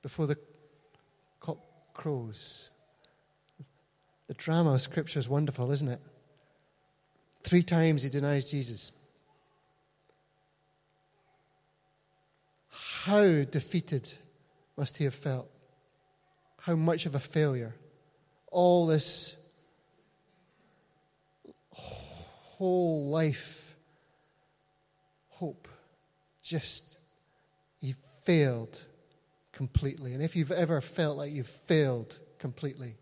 before 0.02 0.28
the 0.28 0.38
crows. 1.96 2.70
The 4.28 4.36
drama 4.36 4.74
of 4.74 4.82
Scripture 4.82 5.20
is 5.20 5.28
wonderful, 5.28 5.72
isn't 5.72 5.88
it? 5.88 6.02
Three 7.44 7.64
times 7.64 8.04
he 8.04 8.10
denies 8.10 8.50
Jesus. 8.50 8.92
How 12.70 13.44
defeated 13.44 14.12
must 14.78 14.98
he 14.98 15.04
have 15.06 15.16
felt? 15.16 15.50
How 16.62 16.76
much 16.76 17.06
of 17.06 17.16
a 17.16 17.20
failure? 17.20 17.76
All 18.52 18.88
this 18.88 19.36
whole 21.70 23.08
life 23.10 23.76
hope 25.30 25.68
just 26.42 26.98
he 27.78 27.96
failed 28.24 28.86
completely. 29.56 30.14
And 30.14 30.22
if 30.22 30.36
you've 30.36 30.52
ever 30.52 30.80
felt 30.82 31.18
like 31.18 31.32
you've 31.32 31.48
failed 31.48 32.20
completely, 32.38 32.96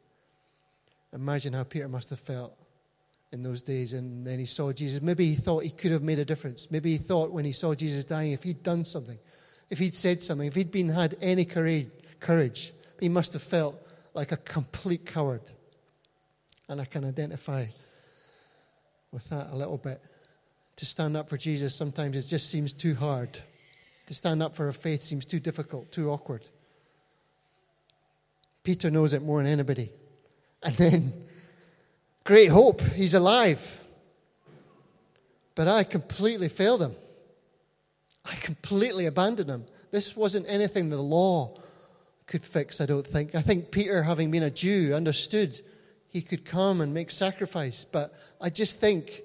imagine 1.12 1.52
how 1.52 1.64
Peter 1.64 1.90
must 1.90 2.10
have 2.12 2.20
felt 2.20 2.56
in 3.34 3.44
those 3.44 3.62
days. 3.62 3.92
And 3.92 4.26
then 4.26 4.40
he 4.40 4.46
saw 4.46 4.72
Jesus. 4.72 5.02
Maybe 5.02 5.26
he 5.26 5.36
thought 5.36 5.64
he 5.64 5.72
could 5.72 5.92
have 5.92 6.04
made 6.04 6.20
a 6.20 6.26
difference. 6.26 6.72
Maybe 6.72 6.92
he 6.92 6.98
thought 6.98 7.32
when 7.32 7.44
he 7.44 7.52
saw 7.52 7.74
Jesus 7.74 8.06
dying, 8.06 8.32
if 8.32 8.44
he'd 8.44 8.64
done 8.64 8.86
something, 8.86 9.20
if 9.70 9.80
he'd 9.80 9.96
said 9.96 10.24
something, 10.24 10.48
if 10.48 10.56
he'd 10.56 10.72
been 10.72 10.90
had 10.90 11.18
any 11.20 11.44
courage, 11.44 12.74
he 13.00 13.10
must 13.10 13.34
have 13.34 13.44
felt 13.44 13.76
like 14.14 14.32
a 14.32 14.38
complete 14.38 15.06
coward. 15.06 15.42
And 16.70 16.80
I 16.80 16.86
can 16.86 17.04
identify 17.04 17.66
with 19.12 19.28
that 19.30 19.48
a 19.52 19.56
little 19.56 19.78
bit. 19.78 20.02
To 20.78 20.86
stand 20.86 21.18
up 21.18 21.30
for 21.30 21.38
Jesus 21.38 21.76
sometimes 21.76 22.16
it 22.18 22.28
just 22.28 22.50
seems 22.50 22.74
too 22.74 22.96
hard. 22.96 23.40
To 24.08 24.14
stand 24.14 24.44
up 24.44 24.54
for 24.54 24.66
our 24.66 24.74
faith 24.74 25.02
seems 25.02 25.26
too 25.26 25.40
difficult, 25.40 25.92
too 25.92 26.12
awkward. 26.12 26.48
Peter 28.64 28.92
knows 28.92 29.14
it 29.14 29.22
more 29.22 29.42
than 29.42 29.52
anybody. 29.52 29.92
And 30.62 30.76
then, 30.78 31.14
great 32.24 32.50
hope, 32.50 32.82
he's 32.82 33.14
alive. 33.14 33.82
But 35.56 35.68
I 35.68 35.84
completely 35.84 36.50
failed 36.50 36.82
him. 36.82 36.96
I 38.26 38.36
completely 38.36 39.06
abandoned 39.06 39.50
him. 39.50 39.66
This 39.92 40.16
wasn't 40.16 40.46
anything 40.48 40.90
the 40.90 40.98
law 40.98 41.60
could 42.26 42.42
fix, 42.42 42.82
I 42.82 42.86
don't 42.86 43.06
think. 43.06 43.36
I 43.36 43.42
think 43.42 43.72
Peter, 43.72 44.04
having 44.04 44.32
been 44.32 44.44
a 44.44 44.50
Jew, 44.50 44.94
understood 44.94 45.60
he 46.10 46.22
could 46.22 46.46
come 46.46 46.82
and 46.82 46.94
make 46.94 47.12
sacrifice. 47.12 47.86
But 47.86 48.14
I 48.40 48.50
just 48.50 48.80
think 48.80 49.22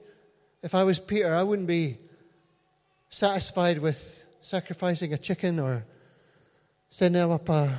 if 0.63 0.75
I 0.75 0.85
was 0.85 0.99
Peter, 0.99 1.33
I 1.33 1.43
wouldn't 1.43 1.69
be 1.69 1.99
satisfied 3.09 3.79
with 3.79 4.25
sacrificing 4.49 5.13
a 5.13 5.19
chicken 5.19 5.59
or 5.59 5.85
sending 6.89 7.21
up 7.21 7.51
a, 7.51 7.79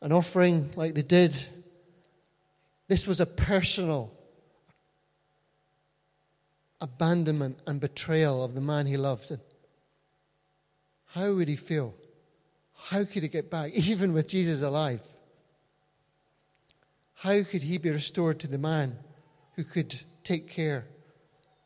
an 0.00 0.12
offering 0.12 0.70
like 0.76 0.94
they 0.94 1.02
did. 1.02 1.36
This 2.88 3.06
was 3.06 3.20
a 3.20 3.26
personal 3.26 4.10
abandonment 6.80 7.58
and 7.66 7.80
betrayal 7.80 8.42
of 8.42 8.54
the 8.54 8.62
man 8.62 8.86
he 8.86 8.96
loved. 8.96 9.30
And 9.30 9.40
how 11.08 11.34
would 11.34 11.48
he 11.48 11.56
feel? 11.56 11.94
How 12.74 13.04
could 13.04 13.22
he 13.22 13.28
get 13.28 13.50
back, 13.50 13.72
even 13.74 14.14
with 14.14 14.26
Jesus 14.26 14.62
alive? 14.62 15.02
How 17.12 17.42
could 17.42 17.62
he 17.62 17.76
be 17.76 17.90
restored 17.90 18.40
to 18.40 18.48
the 18.48 18.58
man 18.58 18.96
who 19.52 19.64
could 19.64 19.94
take 20.22 20.48
care 20.48 20.86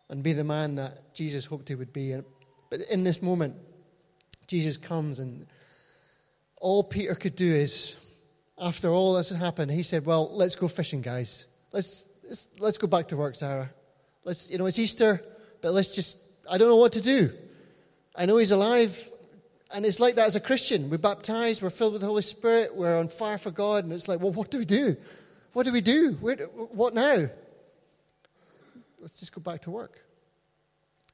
and 0.08 0.24
be 0.24 0.32
the 0.32 0.42
man 0.42 0.74
that 0.74 1.14
Jesus 1.14 1.44
hoped 1.44 1.68
he 1.68 1.76
would 1.76 1.92
be? 1.92 2.16
But 2.68 2.80
in 2.90 3.04
this 3.04 3.22
moment, 3.22 3.54
Jesus 4.48 4.76
comes, 4.76 5.18
and 5.18 5.46
all 6.56 6.82
Peter 6.82 7.14
could 7.14 7.36
do 7.36 7.46
is, 7.46 7.94
after 8.58 8.88
all 8.88 9.14
this 9.14 9.30
had 9.30 9.38
happened, 9.38 9.70
he 9.70 9.84
said, 9.84 10.04
Well, 10.04 10.30
let's 10.32 10.56
go 10.56 10.66
fishing, 10.66 11.02
guys. 11.02 11.46
Let's, 11.70 12.06
let's, 12.24 12.48
let's 12.58 12.78
go 12.78 12.88
back 12.88 13.08
to 13.08 13.16
work, 13.16 13.36
Sarah. 13.36 13.70
Let's, 14.24 14.50
you 14.50 14.58
know, 14.58 14.66
it's 14.66 14.78
Easter, 14.78 15.22
but 15.60 15.72
let's 15.72 15.94
just, 15.94 16.18
I 16.50 16.58
don't 16.58 16.68
know 16.68 16.76
what 16.76 16.94
to 16.94 17.00
do. 17.00 17.30
I 18.16 18.26
know 18.26 18.38
he's 18.38 18.50
alive. 18.50 19.08
And 19.70 19.84
it's 19.84 20.00
like 20.00 20.14
that 20.14 20.26
as 20.26 20.34
a 20.34 20.40
Christian. 20.40 20.88
We're 20.88 20.96
baptized, 20.96 21.62
we're 21.62 21.70
filled 21.70 21.92
with 21.92 22.00
the 22.00 22.08
Holy 22.08 22.22
Spirit, 22.22 22.74
we're 22.74 22.98
on 22.98 23.08
fire 23.08 23.36
for 23.36 23.50
God, 23.50 23.84
and 23.84 23.92
it's 23.92 24.08
like, 24.08 24.18
well, 24.18 24.32
what 24.32 24.50
do 24.50 24.58
we 24.58 24.64
do? 24.64 24.96
What 25.52 25.66
do 25.66 25.72
we 25.72 25.82
do? 25.82 26.12
Where, 26.20 26.36
what 26.36 26.94
now? 26.94 27.26
Let's 28.98 29.20
just 29.20 29.34
go 29.34 29.42
back 29.42 29.60
to 29.62 29.70
work. 29.70 30.00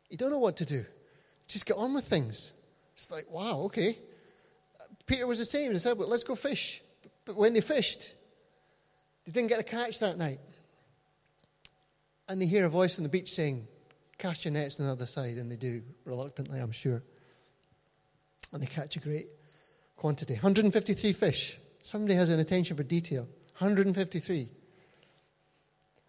You 0.09 0.17
don't 0.17 0.31
know 0.31 0.39
what 0.39 0.57
to 0.59 0.65
do. 0.65 0.85
Just 1.49 1.67
get 1.67 1.77
on 1.77 1.95
with 1.95 2.05
things. 2.05 2.53
It's 2.95 3.11
like, 3.11 3.31
wow, 3.31 3.61
okay. 3.67 3.99
Peter 5.07 5.27
was 5.27 5.39
the 5.39 5.45
same. 5.45 5.73
He 5.73 5.79
said, 5.79 5.99
well, 5.99 6.09
let's 6.09 6.25
go 6.25 6.35
fish. 6.35 6.83
But 7.25 7.37
when 7.37 7.53
they 7.53 7.61
fished, 7.61 8.15
they 9.25 9.33
didn't 9.33 9.49
get 9.49 9.61
a 9.61 9.65
catch 9.65 9.99
that 10.01 10.17
night. 10.17 10.41
And 12.29 12.41
they 12.41 12.47
hear 12.47 12.65
a 12.65 12.71
voice 12.71 12.99
on 12.99 13.03
the 13.03 13.09
beach 13.09 13.33
saying, 13.33 13.67
Cast 14.17 14.45
your 14.45 14.53
nets 14.53 14.79
on 14.79 14.87
the 14.87 14.93
other 14.93 15.07
side. 15.07 15.37
And 15.37 15.51
they 15.51 15.57
do, 15.57 15.83
reluctantly, 16.05 16.61
I'm 16.61 16.73
sure. 16.73 17.03
And 18.53 18.63
they 18.63 18.67
catch 18.67 18.97
a 18.97 19.01
great 19.01 19.33
quantity 19.97 20.35
153 20.35 21.13
fish. 21.13 21.59
Somebody 21.83 22.15
has 22.15 22.31
an 22.31 22.39
attention 22.41 22.77
for 22.77 22.83
detail. 22.85 23.23
153. 23.59 24.49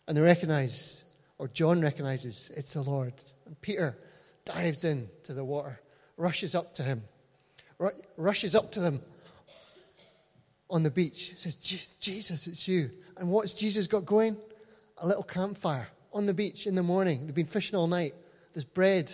And 0.07 0.15
they 0.15 0.21
recognize, 0.21 1.03
or 1.37 1.47
John 1.47 1.81
recognizes, 1.81 2.51
it's 2.55 2.73
the 2.73 2.81
Lord. 2.81 3.13
And 3.45 3.59
Peter 3.61 3.97
dives 4.45 4.83
into 4.83 5.33
the 5.33 5.43
water, 5.43 5.79
rushes 6.17 6.55
up 6.55 6.73
to 6.75 6.83
him, 6.83 7.03
rushes 8.17 8.55
up 8.55 8.71
to 8.73 8.79
them 8.79 9.01
on 10.69 10.83
the 10.83 10.91
beach, 10.91 11.33
says, 11.37 11.55
Jesus, 11.55 12.47
it's 12.47 12.67
you. 12.67 12.89
And 13.17 13.29
what's 13.29 13.53
Jesus 13.53 13.87
got 13.87 14.05
going? 14.05 14.37
A 14.99 15.07
little 15.07 15.23
campfire 15.23 15.89
on 16.13 16.25
the 16.25 16.33
beach 16.33 16.65
in 16.67 16.75
the 16.75 16.83
morning. 16.83 17.25
They've 17.25 17.35
been 17.35 17.45
fishing 17.45 17.77
all 17.77 17.87
night. 17.87 18.15
There's 18.53 18.65
bread, 18.65 19.13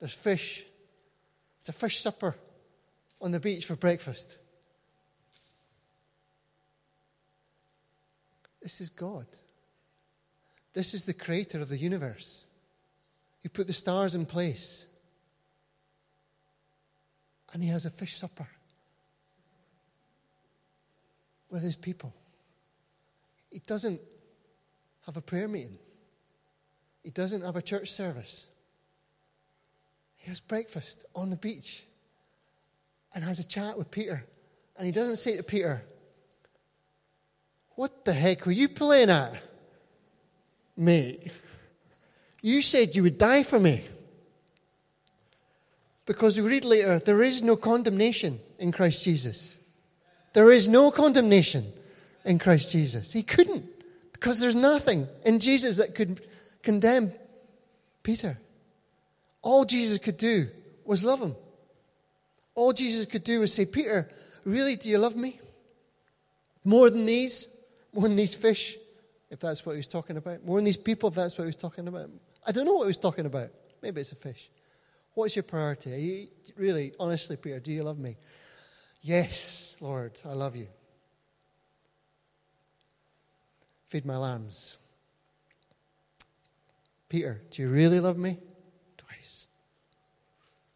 there's 0.00 0.12
fish. 0.12 0.64
It's 1.60 1.68
a 1.68 1.72
fish 1.72 2.00
supper 2.00 2.34
on 3.20 3.30
the 3.30 3.38
beach 3.38 3.66
for 3.66 3.76
breakfast. 3.76 4.38
This 8.60 8.80
is 8.80 8.90
God. 8.90 9.26
This 10.72 10.94
is 10.94 11.04
the 11.04 11.14
creator 11.14 11.60
of 11.60 11.68
the 11.68 11.78
universe. 11.78 12.44
He 13.42 13.48
put 13.48 13.66
the 13.66 13.72
stars 13.72 14.14
in 14.14 14.26
place. 14.26 14.86
And 17.52 17.62
he 17.62 17.68
has 17.68 17.84
a 17.84 17.90
fish 17.90 18.16
supper 18.16 18.48
with 21.50 21.62
his 21.62 21.76
people. 21.76 22.14
He 23.50 23.60
doesn't 23.66 24.00
have 25.06 25.16
a 25.16 25.20
prayer 25.20 25.48
meeting, 25.48 25.78
he 27.02 27.10
doesn't 27.10 27.42
have 27.42 27.56
a 27.56 27.62
church 27.62 27.90
service. 27.90 28.46
He 30.16 30.28
has 30.28 30.38
breakfast 30.38 31.04
on 31.16 31.30
the 31.30 31.36
beach 31.36 31.84
and 33.12 33.24
has 33.24 33.40
a 33.40 33.44
chat 33.44 33.76
with 33.76 33.90
Peter. 33.90 34.24
And 34.76 34.86
he 34.86 34.92
doesn't 34.92 35.16
say 35.16 35.36
to 35.36 35.42
Peter, 35.42 35.84
what 37.70 38.04
the 38.04 38.12
heck 38.12 38.46
were 38.46 38.52
you 38.52 38.68
playing 38.68 39.10
at? 39.10 39.42
Mate, 40.76 41.32
you 42.40 42.62
said 42.62 42.94
you 42.94 43.02
would 43.02 43.18
die 43.18 43.42
for 43.42 43.58
me. 43.58 43.84
Because 46.12 46.38
we 46.38 46.46
read 46.46 46.66
later, 46.66 46.98
there 46.98 47.22
is 47.22 47.42
no 47.42 47.56
condemnation 47.56 48.38
in 48.58 48.70
Christ 48.70 49.02
Jesus. 49.02 49.56
There 50.34 50.52
is 50.52 50.68
no 50.68 50.90
condemnation 50.90 51.72
in 52.26 52.38
Christ 52.38 52.70
Jesus. 52.70 53.10
He 53.10 53.22
couldn't, 53.22 53.64
because 54.12 54.38
there's 54.38 54.54
nothing 54.54 55.08
in 55.24 55.38
Jesus 55.38 55.78
that 55.78 55.94
could 55.94 56.20
condemn 56.62 57.14
Peter. 58.02 58.38
All 59.40 59.64
Jesus 59.64 59.96
could 59.96 60.18
do 60.18 60.48
was 60.84 61.02
love 61.02 61.22
him. 61.22 61.34
All 62.54 62.74
Jesus 62.74 63.06
could 63.06 63.24
do 63.24 63.40
was 63.40 63.54
say, 63.54 63.64
Peter, 63.64 64.10
really, 64.44 64.76
do 64.76 64.90
you 64.90 64.98
love 64.98 65.16
me? 65.16 65.40
More 66.62 66.90
than 66.90 67.06
these? 67.06 67.48
More 67.94 68.06
than 68.06 68.16
these 68.16 68.34
fish, 68.34 68.76
if 69.30 69.40
that's 69.40 69.64
what 69.64 69.72
he 69.72 69.78
was 69.78 69.86
talking 69.86 70.18
about. 70.18 70.44
More 70.44 70.58
than 70.58 70.66
these 70.66 70.76
people, 70.76 71.08
if 71.08 71.14
that's 71.14 71.38
what 71.38 71.44
he 71.44 71.46
was 71.46 71.56
talking 71.56 71.88
about. 71.88 72.10
I 72.46 72.52
don't 72.52 72.66
know 72.66 72.74
what 72.74 72.84
he 72.84 72.88
was 72.88 72.98
talking 72.98 73.24
about. 73.24 73.48
Maybe 73.80 74.02
it's 74.02 74.12
a 74.12 74.16
fish. 74.16 74.50
What's 75.14 75.36
your 75.36 75.42
priority? 75.42 75.90
You, 75.90 76.28
really, 76.56 76.92
honestly, 76.98 77.36
Peter, 77.36 77.60
do 77.60 77.70
you 77.70 77.82
love 77.82 77.98
me? 77.98 78.16
Yes, 79.02 79.76
Lord, 79.80 80.18
I 80.24 80.32
love 80.32 80.56
you. 80.56 80.68
Feed 83.88 84.06
my 84.06 84.16
lambs. 84.16 84.78
Peter, 87.08 87.42
do 87.50 87.62
you 87.62 87.68
really 87.68 88.00
love 88.00 88.16
me? 88.16 88.38
Twice. 88.96 89.46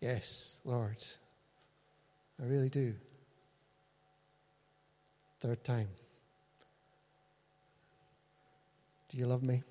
Yes, 0.01 0.59
Lord, 0.65 1.03
I 2.39 2.45
really 2.45 2.69
do. 2.69 2.95
Third 5.41 5.65
time. 5.65 5.89
Do 9.09 9.17
you 9.17 9.27
love 9.27 9.43
me? 9.43 9.63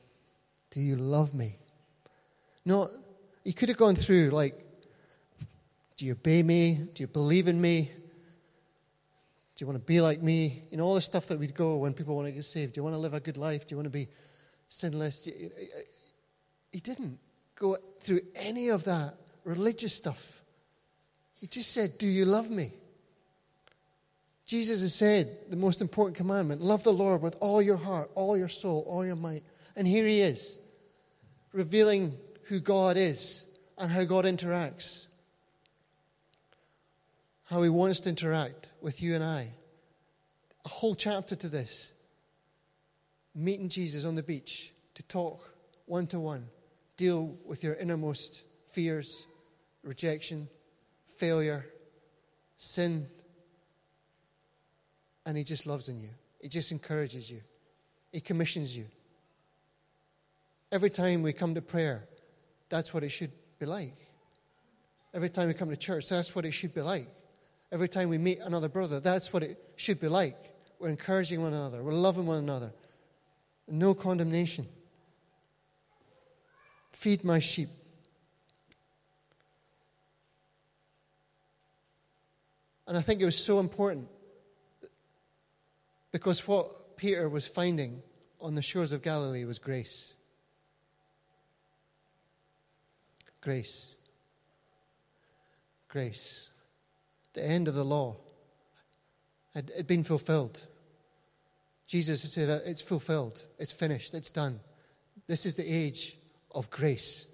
Do 0.71 0.79
you 0.79 0.95
love 0.95 1.33
me? 1.35 1.57
Not, 2.65 2.89
he 3.45 3.53
could 3.53 3.69
have 3.69 3.77
gone 3.77 3.95
through 3.95 4.31
like, 4.31 4.59
do 5.95 6.05
you 6.05 6.13
obey 6.13 6.43
me? 6.43 6.87
Do 6.93 7.03
you 7.03 7.07
believe 7.07 7.47
in 7.47 7.61
me? 7.61 7.91
Do 9.55 9.63
you 9.63 9.67
want 9.67 9.79
to 9.79 9.85
be 9.85 10.01
like 10.01 10.21
me? 10.21 10.63
You 10.69 10.77
know, 10.77 10.83
all 10.83 10.95
the 10.95 11.01
stuff 11.01 11.27
that 11.27 11.39
we'd 11.39 11.55
go 11.55 11.77
when 11.77 11.93
people 11.93 12.15
want 12.15 12.27
to 12.27 12.33
get 12.33 12.43
saved. 12.43 12.73
Do 12.73 12.79
you 12.79 12.83
want 12.83 12.95
to 12.95 12.99
live 12.99 13.13
a 13.13 13.21
good 13.21 13.37
life? 13.37 13.65
Do 13.65 13.73
you 13.73 13.77
want 13.77 13.85
to 13.85 13.91
be 13.91 14.09
sinless? 14.67 15.23
He 16.73 16.79
didn't 16.79 17.17
go 17.55 17.77
through 18.01 18.21
any 18.35 18.67
of 18.69 18.83
that 18.83 19.13
religious 19.45 19.93
stuff. 19.93 20.41
He 21.39 21.47
just 21.47 21.71
said, 21.71 21.97
Do 21.97 22.07
you 22.07 22.25
love 22.25 22.49
me? 22.49 22.73
Jesus 24.45 24.81
has 24.81 24.93
said 24.93 25.37
the 25.49 25.55
most 25.55 25.81
important 25.81 26.17
commandment 26.17 26.61
love 26.61 26.83
the 26.83 26.91
Lord 26.91 27.21
with 27.21 27.35
all 27.39 27.61
your 27.61 27.77
heart, 27.77 28.11
all 28.15 28.35
your 28.35 28.47
soul, 28.47 28.85
all 28.87 29.05
your 29.05 29.15
might. 29.15 29.43
And 29.75 29.87
here 29.87 30.05
he 30.05 30.21
is, 30.21 30.59
revealing 31.53 32.17
who 32.45 32.59
God 32.59 32.97
is 32.97 33.47
and 33.77 33.91
how 33.91 34.03
God 34.03 34.25
interacts, 34.25 35.07
how 37.49 37.61
he 37.61 37.69
wants 37.69 37.99
to 38.01 38.09
interact 38.09 38.71
with 38.81 39.01
you 39.01 39.15
and 39.15 39.23
I. 39.23 39.49
A 40.63 40.69
whole 40.69 40.95
chapter 40.95 41.35
to 41.35 41.49
this. 41.49 41.91
Meeting 43.33 43.69
Jesus 43.69 44.05
on 44.05 44.15
the 44.15 44.23
beach 44.23 44.71
to 44.93 45.03
talk 45.03 45.53
one 45.85 46.07
to 46.07 46.19
one, 46.19 46.47
deal 46.97 47.35
with 47.45 47.63
your 47.63 47.75
innermost 47.75 48.43
fears, 48.67 49.27
rejection, 49.83 50.47
failure, 51.17 51.65
sin. 52.57 53.07
And 55.25 55.37
he 55.37 55.43
just 55.43 55.65
loves 55.65 55.89
in 55.89 55.99
you. 55.99 56.09
He 56.41 56.47
just 56.47 56.71
encourages 56.71 57.29
you. 57.29 57.41
He 58.11 58.21
commissions 58.21 58.75
you. 58.75 58.85
Every 60.71 60.89
time 60.89 61.21
we 61.21 61.33
come 61.33 61.55
to 61.55 61.61
prayer, 61.61 62.07
that's 62.69 62.93
what 62.93 63.03
it 63.03 63.09
should 63.09 63.31
be 63.59 63.65
like. 63.65 63.95
Every 65.13 65.29
time 65.29 65.47
we 65.47 65.53
come 65.53 65.69
to 65.69 65.77
church, 65.77 66.09
that's 66.09 66.35
what 66.35 66.45
it 66.45 66.51
should 66.51 66.73
be 66.73 66.81
like. 66.81 67.07
Every 67.71 67.87
time 67.87 68.09
we 68.09 68.17
meet 68.17 68.39
another 68.39 68.69
brother, 68.69 68.99
that's 68.99 69.31
what 69.33 69.43
it 69.43 69.57
should 69.75 69.99
be 69.99 70.07
like. 70.07 70.37
We're 70.79 70.89
encouraging 70.89 71.41
one 71.41 71.53
another, 71.53 71.83
we're 71.83 71.93
loving 71.93 72.25
one 72.25 72.39
another. 72.39 72.71
No 73.67 73.93
condemnation. 73.93 74.67
Feed 76.91 77.23
my 77.23 77.39
sheep. 77.39 77.69
And 82.87 82.95
I 82.95 83.01
think 83.01 83.21
it 83.21 83.25
was 83.25 83.43
so 83.43 83.59
important 83.59 84.07
because 86.11 86.47
what 86.47 86.97
Peter 86.97 87.27
was 87.27 87.47
finding 87.47 88.01
on 88.39 88.55
the 88.55 88.61
shores 88.61 88.91
of 88.91 89.01
Galilee 89.01 89.43
was 89.43 89.59
grace. 89.59 90.14
Grace. 93.45 93.93
Grace. 95.87 96.49
The 97.33 97.45
end 97.45 97.67
of 97.67 97.75
the 97.75 97.83
law 97.83 98.15
had, 99.53 99.71
had 99.77 99.85
been 99.85 100.03
fulfilled. 100.03 100.65
Jesus 101.85 102.23
said, 102.33 102.49
uh, 102.49 102.57
It's 102.65 102.81
fulfilled, 102.81 103.45
it's 103.59 103.71
finished, 103.71 104.15
it's 104.15 104.31
done. 104.31 104.59
This 105.27 105.45
is 105.45 105.53
the 105.53 105.67
age 105.67 106.17
of 106.55 106.71
grace. 106.71 107.27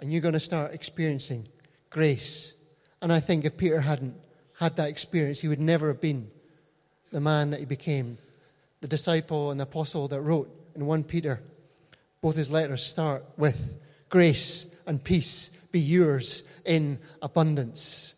And 0.00 0.12
you're 0.12 0.20
going 0.20 0.34
to 0.34 0.40
start 0.40 0.74
experiencing 0.74 1.48
grace. 1.88 2.54
And 3.00 3.10
I 3.10 3.20
think 3.20 3.46
if 3.46 3.56
Peter 3.56 3.80
hadn't 3.80 4.16
had 4.58 4.76
that 4.76 4.90
experience, 4.90 5.40
he 5.40 5.48
would 5.48 5.60
never 5.60 5.88
have 5.88 6.02
been 6.02 6.30
the 7.10 7.22
man 7.22 7.52
that 7.52 7.60
he 7.60 7.66
became, 7.66 8.18
the 8.82 8.88
disciple 8.88 9.50
and 9.50 9.58
the 9.58 9.64
apostle 9.64 10.08
that 10.08 10.20
wrote 10.20 10.54
in 10.74 10.84
1 10.84 11.04
Peter. 11.04 11.40
Both 12.20 12.36
his 12.36 12.50
letters 12.50 12.84
start 12.84 13.24
with 13.38 13.80
grace 14.10 14.66
and 14.86 15.02
peace 15.02 15.50
be 15.72 15.80
yours 15.80 16.42
in 16.64 16.98
abundance. 17.22 18.14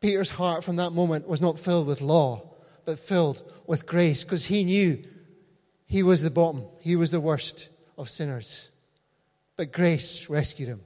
Peter's 0.00 0.28
heart 0.28 0.62
from 0.62 0.76
that 0.76 0.90
moment 0.90 1.26
was 1.26 1.40
not 1.40 1.58
filled 1.58 1.86
with 1.86 2.02
law, 2.02 2.42
but 2.84 2.98
filled 2.98 3.42
with 3.66 3.86
grace 3.86 4.22
because 4.22 4.44
he 4.44 4.64
knew 4.64 5.02
he 5.86 6.02
was 6.02 6.22
the 6.22 6.30
bottom, 6.30 6.64
he 6.80 6.96
was 6.96 7.10
the 7.10 7.20
worst 7.20 7.70
of 7.96 8.10
sinners. 8.10 8.70
But 9.56 9.72
grace 9.72 10.28
rescued 10.28 10.68
him. 10.68 10.80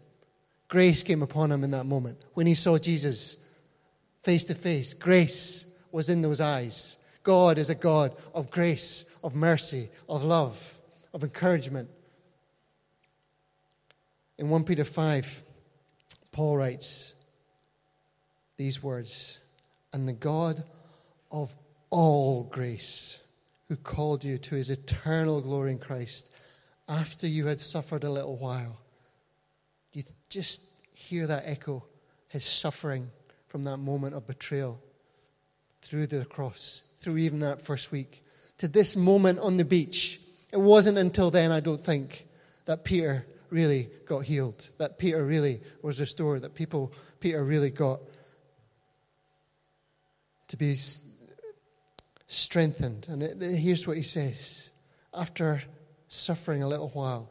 Grace 0.69 1.03
came 1.03 1.23
upon 1.23 1.51
him 1.51 1.65
in 1.65 1.71
that 1.71 1.85
moment 1.85 2.19
when 2.35 2.47
he 2.47 2.55
saw 2.55 2.79
Jesus 2.79 3.39
face 4.23 4.45
to 4.45 4.55
face. 4.55 4.93
Grace 4.93 5.65
was 5.91 6.11
in 6.11 6.21
those 6.21 6.41
eyes. 6.41 6.97
God 7.23 7.59
is 7.59 7.71
a 7.71 7.75
God 7.75 8.15
of 8.35 8.51
grace, 8.51 9.05
of 9.25 9.35
mercy, 9.35 9.89
of 10.09 10.25
love, 10.25 10.79
of 11.15 11.25
encouragement, 11.25 11.89
in 14.39 14.49
1 14.49 14.65
Peter 14.65 14.85
5, 14.85 15.45
Paul 16.33 16.57
writes 16.57 17.15
these 18.57 18.83
words 18.83 19.39
And 19.93 20.09
the 20.09 20.13
God 20.13 20.63
of 21.31 21.55
all 21.91 22.45
grace, 22.45 23.21
who 23.69 23.77
called 23.77 24.25
you 24.25 24.39
to 24.39 24.55
his 24.55 24.71
eternal 24.71 25.41
glory 25.41 25.73
in 25.73 25.79
Christ, 25.79 26.31
after 26.89 27.27
you 27.27 27.47
had 27.47 27.61
suffered 27.61 28.05
a 28.05 28.11
little 28.11 28.37
while. 28.37 28.79
You 29.93 30.05
just 30.29 30.61
hear 30.93 31.27
that 31.27 31.43
echo, 31.45 31.85
his 32.29 32.45
suffering 32.45 33.11
from 33.49 33.65
that 33.65 33.79
moment 33.79 34.15
of 34.15 34.27
betrayal 34.27 34.81
through 35.83 36.07
the 36.07 36.25
cross, 36.25 36.83
through 36.99 37.19
even 37.19 37.41
that 37.41 37.63
first 37.63 37.91
week, 37.91 38.23
to 38.59 38.69
this 38.69 38.97
moment 38.97 39.39
on 39.39 39.57
the 39.57 39.65
beach. 39.65 40.21
It 40.53 40.59
wasn't 40.59 40.99
until 40.99 41.31
then, 41.31 41.51
I 41.53 41.61
don't 41.61 41.81
think, 41.81 42.27
that 42.67 42.85
Peter 42.85 43.27
really 43.51 43.89
got 44.07 44.21
healed, 44.21 44.69
that 44.79 44.99
Peter 44.99 45.25
really 45.25 45.61
was 45.83 46.01
restored, 46.01 46.43
that 46.43 46.55
people, 46.55 46.93
Peter 47.21 47.45
really 47.45 47.71
got 47.71 48.01
to 50.49 50.57
be 50.57 50.77
strengthened. 52.27 53.07
And 53.09 53.23
it, 53.23 53.41
here's 53.41 53.87
what 53.87 53.97
he 53.97 54.03
says 54.03 54.71
after 55.15 55.61
suffering 56.09 56.63
a 56.63 56.69
little 56.69 56.91
while, 56.91 57.31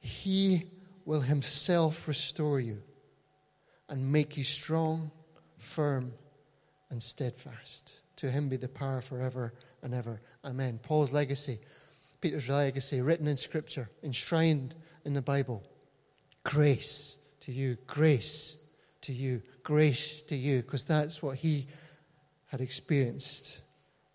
he 0.00 0.64
will 1.04 1.20
himself 1.20 2.06
restore 2.08 2.60
you 2.60 2.82
and 3.88 4.12
make 4.12 4.36
you 4.36 4.44
strong, 4.44 5.10
firm, 5.58 6.12
and 6.90 7.02
steadfast. 7.02 8.00
To 8.16 8.30
him 8.30 8.48
be 8.48 8.56
the 8.56 8.68
power 8.68 9.00
forever 9.00 9.52
and 9.82 9.94
ever. 9.94 10.20
Amen. 10.44 10.78
Paul's 10.82 11.12
legacy, 11.12 11.58
Peter's 12.20 12.48
legacy, 12.48 13.00
written 13.00 13.26
in 13.26 13.36
Scripture, 13.36 13.88
enshrined 14.02 14.74
in 15.04 15.14
the 15.14 15.22
Bible. 15.22 15.62
Grace 16.44 17.16
to 17.40 17.52
you, 17.52 17.76
grace 17.86 18.56
to 19.02 19.12
you, 19.12 19.42
grace 19.62 20.22
to 20.22 20.36
you, 20.36 20.62
because 20.62 20.84
that's 20.84 21.22
what 21.22 21.36
he 21.36 21.66
had 22.46 22.60
experienced 22.60 23.62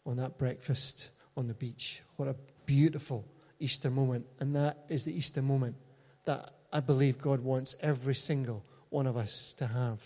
on 0.06 0.18
that 0.18 0.38
breakfast 0.38 1.12
on 1.38 1.48
the 1.48 1.54
beach. 1.54 2.02
What 2.18 2.28
a 2.28 2.36
beautiful 2.66 3.26
Easter 3.60 3.90
moment. 3.90 4.26
And 4.40 4.56
that 4.56 4.86
is 4.90 5.06
the 5.06 5.18
Easter 5.18 5.42
moment 5.42 5.76
that 6.26 6.52
I 6.72 6.80
believe 6.80 7.20
God 7.20 7.40
wants 7.40 7.76
every 7.82 8.16
single 8.16 8.64
one 8.90 9.08
of 9.08 9.18
us 9.18 9.54
to 9.58 9.68
have. 9.68 10.02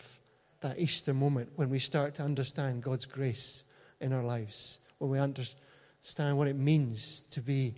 That 0.62 0.78
Easter 0.78 1.14
moment 1.14 1.50
when 1.56 1.70
we 1.70 1.80
start 1.80 2.16
to 2.16 2.24
understand 2.24 2.84
God's 2.84 3.06
grace 3.06 3.64
in 4.02 4.14
our 4.14 4.24
lives, 4.24 4.80
when 4.98 5.10
we 5.10 5.20
understand 5.20 6.38
what 6.38 6.48
it 6.48 6.56
means 6.56 7.22
to 7.32 7.42
be 7.42 7.76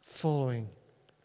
following, 0.00 0.68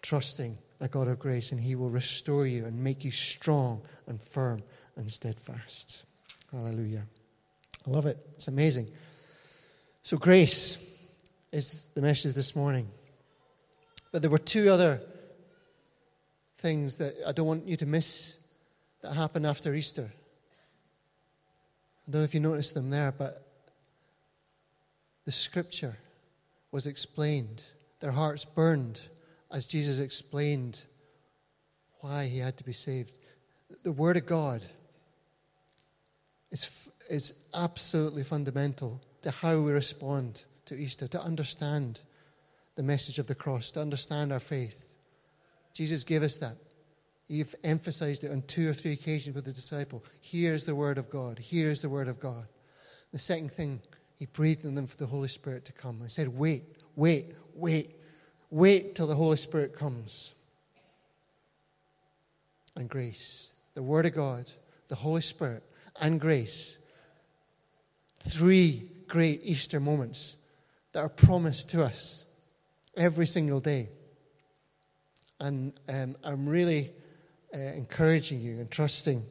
trusting, 0.01 0.57
a 0.83 0.87
God 0.89 1.07
of 1.07 1.17
grace, 1.17 1.53
and 1.53 1.61
He 1.61 1.75
will 1.75 1.89
restore 1.89 2.45
you 2.45 2.65
and 2.65 2.83
make 2.83 3.05
you 3.05 3.11
strong 3.11 3.81
and 4.05 4.21
firm 4.21 4.61
and 4.97 5.09
steadfast. 5.09 6.03
Hallelujah. 6.51 7.03
I 7.87 7.89
love 7.89 8.05
it. 8.05 8.17
It's 8.35 8.49
amazing. 8.49 8.91
So, 10.03 10.17
grace 10.17 10.77
is 11.53 11.87
the 11.95 12.01
message 12.01 12.35
this 12.35 12.53
morning. 12.53 12.89
But 14.11 14.21
there 14.21 14.29
were 14.29 14.37
two 14.37 14.69
other 14.69 15.01
things 16.57 16.97
that 16.97 17.15
I 17.25 17.31
don't 17.31 17.47
want 17.47 17.65
you 17.65 17.77
to 17.77 17.85
miss 17.85 18.37
that 19.01 19.13
happened 19.13 19.47
after 19.47 19.73
Easter. 19.73 20.11
I 22.05 22.11
don't 22.11 22.19
know 22.21 22.25
if 22.25 22.33
you 22.33 22.41
noticed 22.41 22.73
them 22.73 22.89
there, 22.89 23.13
but 23.13 23.47
the 25.23 25.31
scripture 25.31 25.97
was 26.71 26.85
explained. 26.85 27.63
Their 28.01 28.11
hearts 28.11 28.43
burned 28.43 28.99
as 29.53 29.65
Jesus 29.67 29.99
explained 29.99 30.83
why 31.99 32.25
he 32.25 32.39
had 32.39 32.57
to 32.57 32.63
be 32.63 32.73
saved. 32.73 33.13
The 33.83 33.91
Word 33.91 34.17
of 34.17 34.25
God 34.25 34.61
is, 36.51 36.89
is 37.09 37.33
absolutely 37.53 38.23
fundamental 38.23 38.99
to 39.21 39.31
how 39.31 39.59
we 39.59 39.71
respond 39.71 40.45
to 40.65 40.75
Easter, 40.75 41.07
to 41.07 41.21
understand 41.21 42.01
the 42.75 42.83
message 42.83 43.19
of 43.19 43.27
the 43.27 43.35
cross, 43.35 43.71
to 43.71 43.81
understand 43.81 44.33
our 44.33 44.39
faith. 44.39 44.95
Jesus 45.73 46.03
gave 46.03 46.23
us 46.23 46.37
that. 46.37 46.57
He 47.27 47.43
emphasized 47.63 48.23
it 48.23 48.31
on 48.31 48.41
two 48.43 48.69
or 48.69 48.73
three 48.73 48.91
occasions 48.91 49.35
with 49.35 49.45
the 49.45 49.53
disciple. 49.53 50.03
Here's 50.19 50.65
the 50.65 50.75
Word 50.75 50.97
of 50.97 51.09
God. 51.09 51.39
Here's 51.39 51.81
the 51.81 51.89
Word 51.89 52.07
of 52.07 52.19
God. 52.19 52.45
The 53.11 53.19
second 53.19 53.51
thing, 53.51 53.81
he 54.15 54.25
breathed 54.25 54.65
on 54.65 54.75
them 54.75 54.87
for 54.87 54.97
the 54.97 55.05
Holy 55.05 55.27
Spirit 55.27 55.65
to 55.65 55.73
come. 55.73 56.01
I 56.03 56.07
said, 56.07 56.27
wait, 56.27 56.63
wait, 56.95 57.33
wait. 57.53 57.97
Wait 58.53 58.93
till 58.93 59.07
the 59.07 59.15
Holy 59.15 59.35
Spirit 59.35 59.73
comes. 59.73 60.35
and 62.75 62.87
grace. 62.87 63.55
The 63.73 63.81
Word 63.81 64.05
of 64.05 64.13
God, 64.13 64.45
the 64.89 64.95
Holy 64.95 65.21
Spirit, 65.21 65.63
and 65.99 66.21
grace. 66.21 66.77
Three 68.19 68.91
great 69.07 69.41
Easter 69.43 69.79
moments 69.79 70.37
that 70.91 70.99
are 70.99 71.09
promised 71.09 71.69
to 71.69 71.83
us 71.83 72.27
every 72.95 73.25
single 73.25 73.59
day. 73.59 73.89
And 75.39 75.73
um, 75.89 76.15
I'm 76.23 76.47
really 76.47 76.91
uh, 77.55 77.57
encouraging 77.57 78.39
you 78.39 78.59
and 78.59 78.69
trusting 78.69 79.25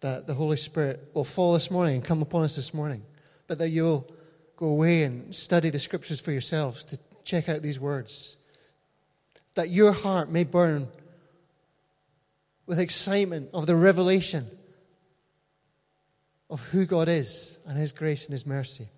that 0.00 0.26
the 0.26 0.34
Holy 0.34 0.56
Spirit 0.56 1.12
will 1.14 1.22
fall 1.22 1.54
this 1.54 1.70
morning 1.70 1.94
and 1.94 2.04
come 2.04 2.22
upon 2.22 2.42
us 2.42 2.56
this 2.56 2.74
morning, 2.74 3.04
but 3.46 3.58
that 3.58 3.68
you'll 3.68 4.12
go 4.56 4.66
away 4.66 5.04
and 5.04 5.32
study 5.32 5.70
the 5.70 5.78
scriptures 5.78 6.18
for 6.20 6.32
yourselves 6.32 6.82
to 6.86 6.98
check 7.22 7.48
out 7.48 7.62
these 7.62 7.78
words. 7.78 8.36
That 9.54 9.70
your 9.70 9.92
heart 9.92 10.30
may 10.30 10.44
burn 10.44 10.88
with 12.66 12.78
excitement 12.78 13.50
of 13.52 13.66
the 13.66 13.76
revelation 13.76 14.46
of 16.50 16.60
who 16.68 16.86
God 16.86 17.08
is 17.08 17.58
and 17.66 17.76
His 17.76 17.92
grace 17.92 18.24
and 18.24 18.32
His 18.32 18.46
mercy. 18.46 18.88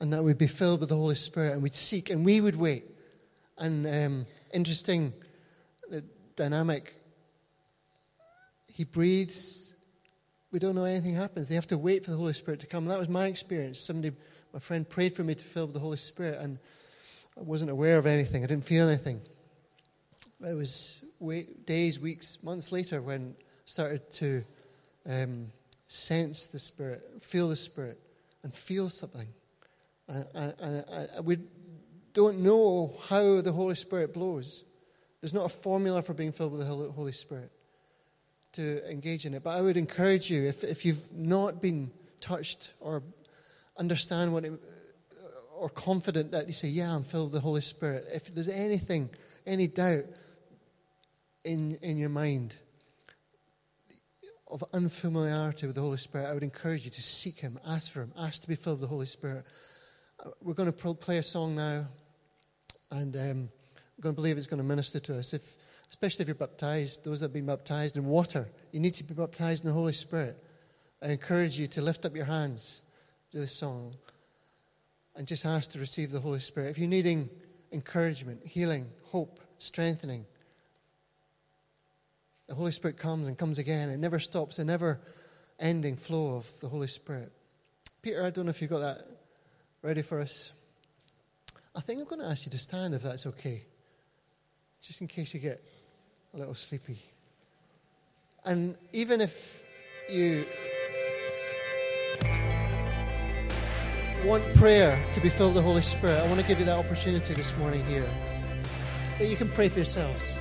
And 0.00 0.12
that 0.12 0.22
we'd 0.22 0.38
be 0.38 0.46
filled 0.46 0.80
with 0.80 0.88
the 0.88 0.96
Holy 0.96 1.14
Spirit 1.14 1.52
and 1.52 1.62
we'd 1.62 1.74
seek 1.74 2.10
and 2.10 2.24
we 2.24 2.40
would 2.40 2.56
wait. 2.56 2.84
And 3.58 3.86
um, 3.86 4.26
interesting, 4.52 5.12
the 5.90 6.04
dynamic. 6.36 6.94
He 8.72 8.84
breathes. 8.84 9.74
We 10.50 10.58
don't 10.58 10.74
know 10.74 10.84
anything 10.84 11.14
happens. 11.14 11.48
They 11.48 11.54
have 11.54 11.68
to 11.68 11.78
wait 11.78 12.04
for 12.04 12.10
the 12.10 12.16
Holy 12.16 12.32
Spirit 12.32 12.60
to 12.60 12.66
come. 12.66 12.86
That 12.86 12.98
was 12.98 13.08
my 13.08 13.26
experience. 13.26 13.78
Somebody, 13.78 14.14
my 14.52 14.58
friend, 14.58 14.88
prayed 14.88 15.14
for 15.14 15.24
me 15.24 15.34
to 15.34 15.44
fill 15.44 15.66
with 15.66 15.74
the 15.74 15.80
Holy 15.80 15.96
Spirit, 15.96 16.40
and 16.40 16.58
I 17.38 17.42
wasn't 17.42 17.70
aware 17.70 17.98
of 17.98 18.06
anything. 18.06 18.44
I 18.44 18.46
didn't 18.46 18.64
feel 18.64 18.88
anything. 18.88 19.20
It 20.40 20.54
was 20.54 21.02
days, 21.64 21.98
weeks, 21.98 22.38
months 22.42 22.70
later 22.70 23.00
when 23.02 23.34
I 23.38 23.42
started 23.64 24.10
to 24.12 24.44
um, 25.08 25.46
sense 25.86 26.46
the 26.46 26.58
Spirit, 26.58 27.02
feel 27.20 27.48
the 27.48 27.56
Spirit, 27.56 27.98
and 28.42 28.54
feel 28.54 28.88
something. 28.88 29.28
And, 30.08 30.26
and, 30.34 30.84
and 30.88 31.26
we 31.26 31.38
don't 32.12 32.38
know 32.40 32.94
how 33.08 33.40
the 33.40 33.52
Holy 33.52 33.74
Spirit 33.74 34.12
blows. 34.12 34.64
There's 35.20 35.34
not 35.34 35.46
a 35.46 35.48
formula 35.48 36.02
for 36.02 36.14
being 36.14 36.32
filled 36.32 36.52
with 36.52 36.60
the 36.60 36.66
Holy 36.66 37.12
Spirit 37.12 37.50
to 38.52 38.88
engage 38.90 39.26
in 39.26 39.34
it. 39.34 39.42
But 39.42 39.56
I 39.56 39.62
would 39.62 39.76
encourage 39.76 40.30
you, 40.30 40.44
if, 40.44 40.62
if 40.62 40.84
you've 40.84 41.12
not 41.12 41.60
been 41.60 41.90
touched 42.20 42.74
or 42.80 43.02
understand 43.78 44.32
what 44.32 44.44
it, 44.44 44.52
or 45.56 45.68
confident 45.68 46.32
that 46.32 46.46
you 46.46 46.52
say, 46.52 46.68
Yeah, 46.68 46.94
I'm 46.94 47.04
filled 47.04 47.26
with 47.26 47.34
the 47.34 47.40
Holy 47.40 47.60
Spirit, 47.60 48.06
if 48.12 48.34
there's 48.34 48.48
anything, 48.48 49.10
any 49.46 49.66
doubt 49.66 50.04
in, 51.44 51.76
in 51.82 51.96
your 51.96 52.08
mind, 52.08 52.56
of 54.50 54.62
unfamiliarity 54.72 55.66
with 55.66 55.74
the 55.74 55.82
Holy 55.82 55.96
Spirit, 55.96 56.28
I 56.28 56.34
would 56.34 56.42
encourage 56.42 56.84
you 56.84 56.90
to 56.90 57.02
seek 57.02 57.38
Him, 57.38 57.58
ask 57.66 57.90
for 57.90 58.02
Him, 58.02 58.12
ask 58.16 58.42
to 58.42 58.48
be 58.48 58.54
filled 58.54 58.80
with 58.80 58.88
the 58.88 58.94
Holy 58.94 59.06
Spirit. 59.06 59.44
Uh, 60.24 60.30
we're 60.40 60.54
going 60.54 60.72
to 60.72 60.94
play 60.94 61.18
a 61.18 61.22
song 61.22 61.56
now, 61.56 61.86
and 62.90 63.16
um, 63.16 63.22
I'm 63.22 63.50
going 64.00 64.14
to 64.14 64.20
believe 64.20 64.36
it's 64.36 64.46
going 64.46 64.58
to 64.58 64.64
minister 64.64 65.00
to 65.00 65.18
us. 65.18 65.34
If, 65.34 65.56
especially 65.88 66.22
if 66.22 66.28
you're 66.28 66.34
baptized, 66.34 67.04
those 67.04 67.20
that 67.20 67.26
have 67.26 67.32
been 67.32 67.46
baptized 67.46 67.96
in 67.96 68.04
water, 68.04 68.48
you 68.70 68.80
need 68.80 68.94
to 68.94 69.04
be 69.04 69.14
baptized 69.14 69.64
in 69.64 69.68
the 69.68 69.74
Holy 69.74 69.92
Spirit. 69.92 70.42
I 71.02 71.08
encourage 71.08 71.58
you 71.58 71.66
to 71.68 71.82
lift 71.82 72.04
up 72.04 72.14
your 72.14 72.24
hands 72.24 72.82
to 73.32 73.38
this 73.38 73.56
song 73.56 73.94
and 75.16 75.26
just 75.26 75.44
ask 75.44 75.72
to 75.72 75.78
receive 75.78 76.10
the 76.10 76.20
Holy 76.20 76.40
Spirit. 76.40 76.70
If 76.70 76.78
you're 76.78 76.88
needing 76.88 77.30
encouragement, 77.72 78.46
healing, 78.46 78.88
hope, 79.04 79.40
strengthening, 79.58 80.26
the 82.46 82.54
Holy 82.54 82.72
Spirit 82.72 82.98
comes 82.98 83.26
and 83.26 83.38
comes 83.38 83.58
again. 83.58 83.88
It 83.88 83.98
never 83.98 84.18
stops, 84.18 84.58
a 84.58 84.64
never 84.64 85.00
ending 85.58 85.96
flow 85.96 86.36
of 86.36 86.60
the 86.60 86.68
Holy 86.68 86.88
Spirit. 86.88 87.32
Peter, 88.02 88.22
I 88.22 88.30
don't 88.30 88.46
know 88.46 88.50
if 88.50 88.60
you've 88.60 88.70
got 88.70 88.80
that 88.80 89.06
ready 89.82 90.02
for 90.02 90.20
us. 90.20 90.52
I 91.74 91.80
think 91.80 92.00
I'm 92.00 92.06
going 92.06 92.20
to 92.20 92.28
ask 92.28 92.44
you 92.44 92.52
to 92.52 92.58
stand 92.58 92.94
if 92.94 93.02
that's 93.02 93.26
okay, 93.26 93.62
just 94.82 95.00
in 95.00 95.08
case 95.08 95.32
you 95.32 95.40
get 95.40 95.64
a 96.34 96.38
little 96.38 96.54
sleepy. 96.54 96.98
And 98.44 98.76
even 98.92 99.20
if 99.20 99.64
you 100.08 100.44
want 104.24 104.54
prayer 104.54 105.04
to 105.12 105.20
be 105.20 105.28
filled 105.28 105.54
with 105.54 105.62
the 105.62 105.68
Holy 105.68 105.82
Spirit, 105.82 106.20
I 106.20 106.26
want 106.26 106.40
to 106.40 106.46
give 106.46 106.58
you 106.58 106.64
that 106.64 106.78
opportunity 106.78 107.34
this 107.34 107.54
morning 107.56 107.84
here. 107.86 108.08
But 109.18 109.28
you 109.28 109.36
can 109.36 109.50
pray 109.50 109.68
for 109.68 109.78
yourselves. 109.78 110.38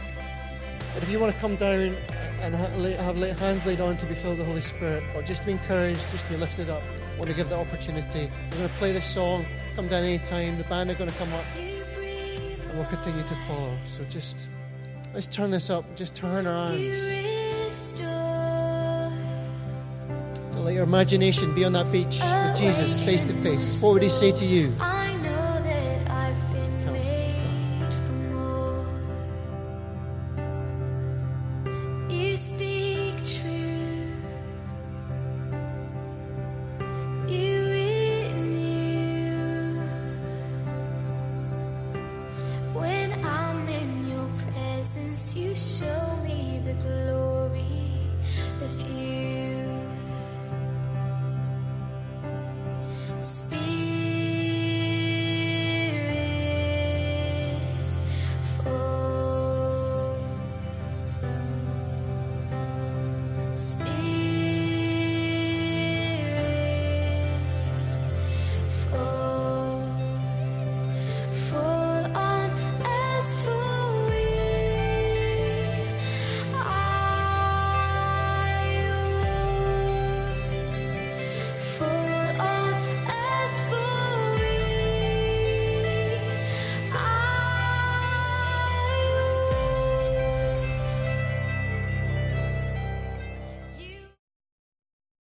But 0.93 1.03
if 1.03 1.09
you 1.09 1.19
want 1.19 1.33
to 1.33 1.39
come 1.41 1.55
down 1.55 1.97
and 2.39 2.55
have 2.55 3.37
hands 3.39 3.65
laid 3.65 3.81
on 3.81 3.97
to 3.97 4.05
be 4.05 4.15
filled 4.15 4.37
with 4.37 4.39
the 4.39 4.45
Holy 4.45 4.61
Spirit, 4.61 5.03
or 5.15 5.21
just 5.21 5.41
to 5.41 5.47
be 5.47 5.53
encouraged, 5.53 6.09
just 6.11 6.25
to 6.25 6.31
be 6.31 6.37
lifted 6.37 6.69
up, 6.69 6.83
I 7.13 7.17
want 7.17 7.29
to 7.29 7.35
give 7.35 7.49
that 7.49 7.59
opportunity. 7.59 8.31
We're 8.51 8.57
going 8.57 8.69
to 8.69 8.75
play 8.75 8.91
this 8.91 9.05
song. 9.05 9.45
Come 9.75 9.87
down 9.87 10.03
anytime. 10.03 10.57
The 10.57 10.63
band 10.65 10.89
are 10.91 10.95
going 10.95 11.11
to 11.11 11.17
come 11.17 11.33
up, 11.33 11.45
and 11.55 12.73
we'll 12.73 12.85
continue 12.85 13.23
to 13.23 13.35
follow. 13.47 13.77
So 13.83 14.03
just 14.05 14.49
let's 15.13 15.27
turn 15.27 15.51
this 15.51 15.69
up. 15.69 15.83
Just 15.95 16.15
turn 16.15 16.47
our 16.47 16.71
eyes. 16.71 17.11
Let 20.73 20.77
your 20.77 20.87
imagination 20.87 21.53
be 21.53 21.65
on 21.65 21.73
that 21.73 21.91
beach 21.91 22.19
with 22.19 22.57
Jesus 22.57 22.99
face 22.99 23.23
to 23.25 23.33
face. 23.43 23.83
What 23.83 23.93
would 23.93 24.01
He 24.01 24.09
say 24.09 24.31
to 24.31 24.43
you? 24.43 24.75
you 45.35 45.55
show 45.55 46.17
me 46.23 46.61
the 46.63 46.73
glory 46.73 47.65
of 48.61 48.89
you. 48.89 49.32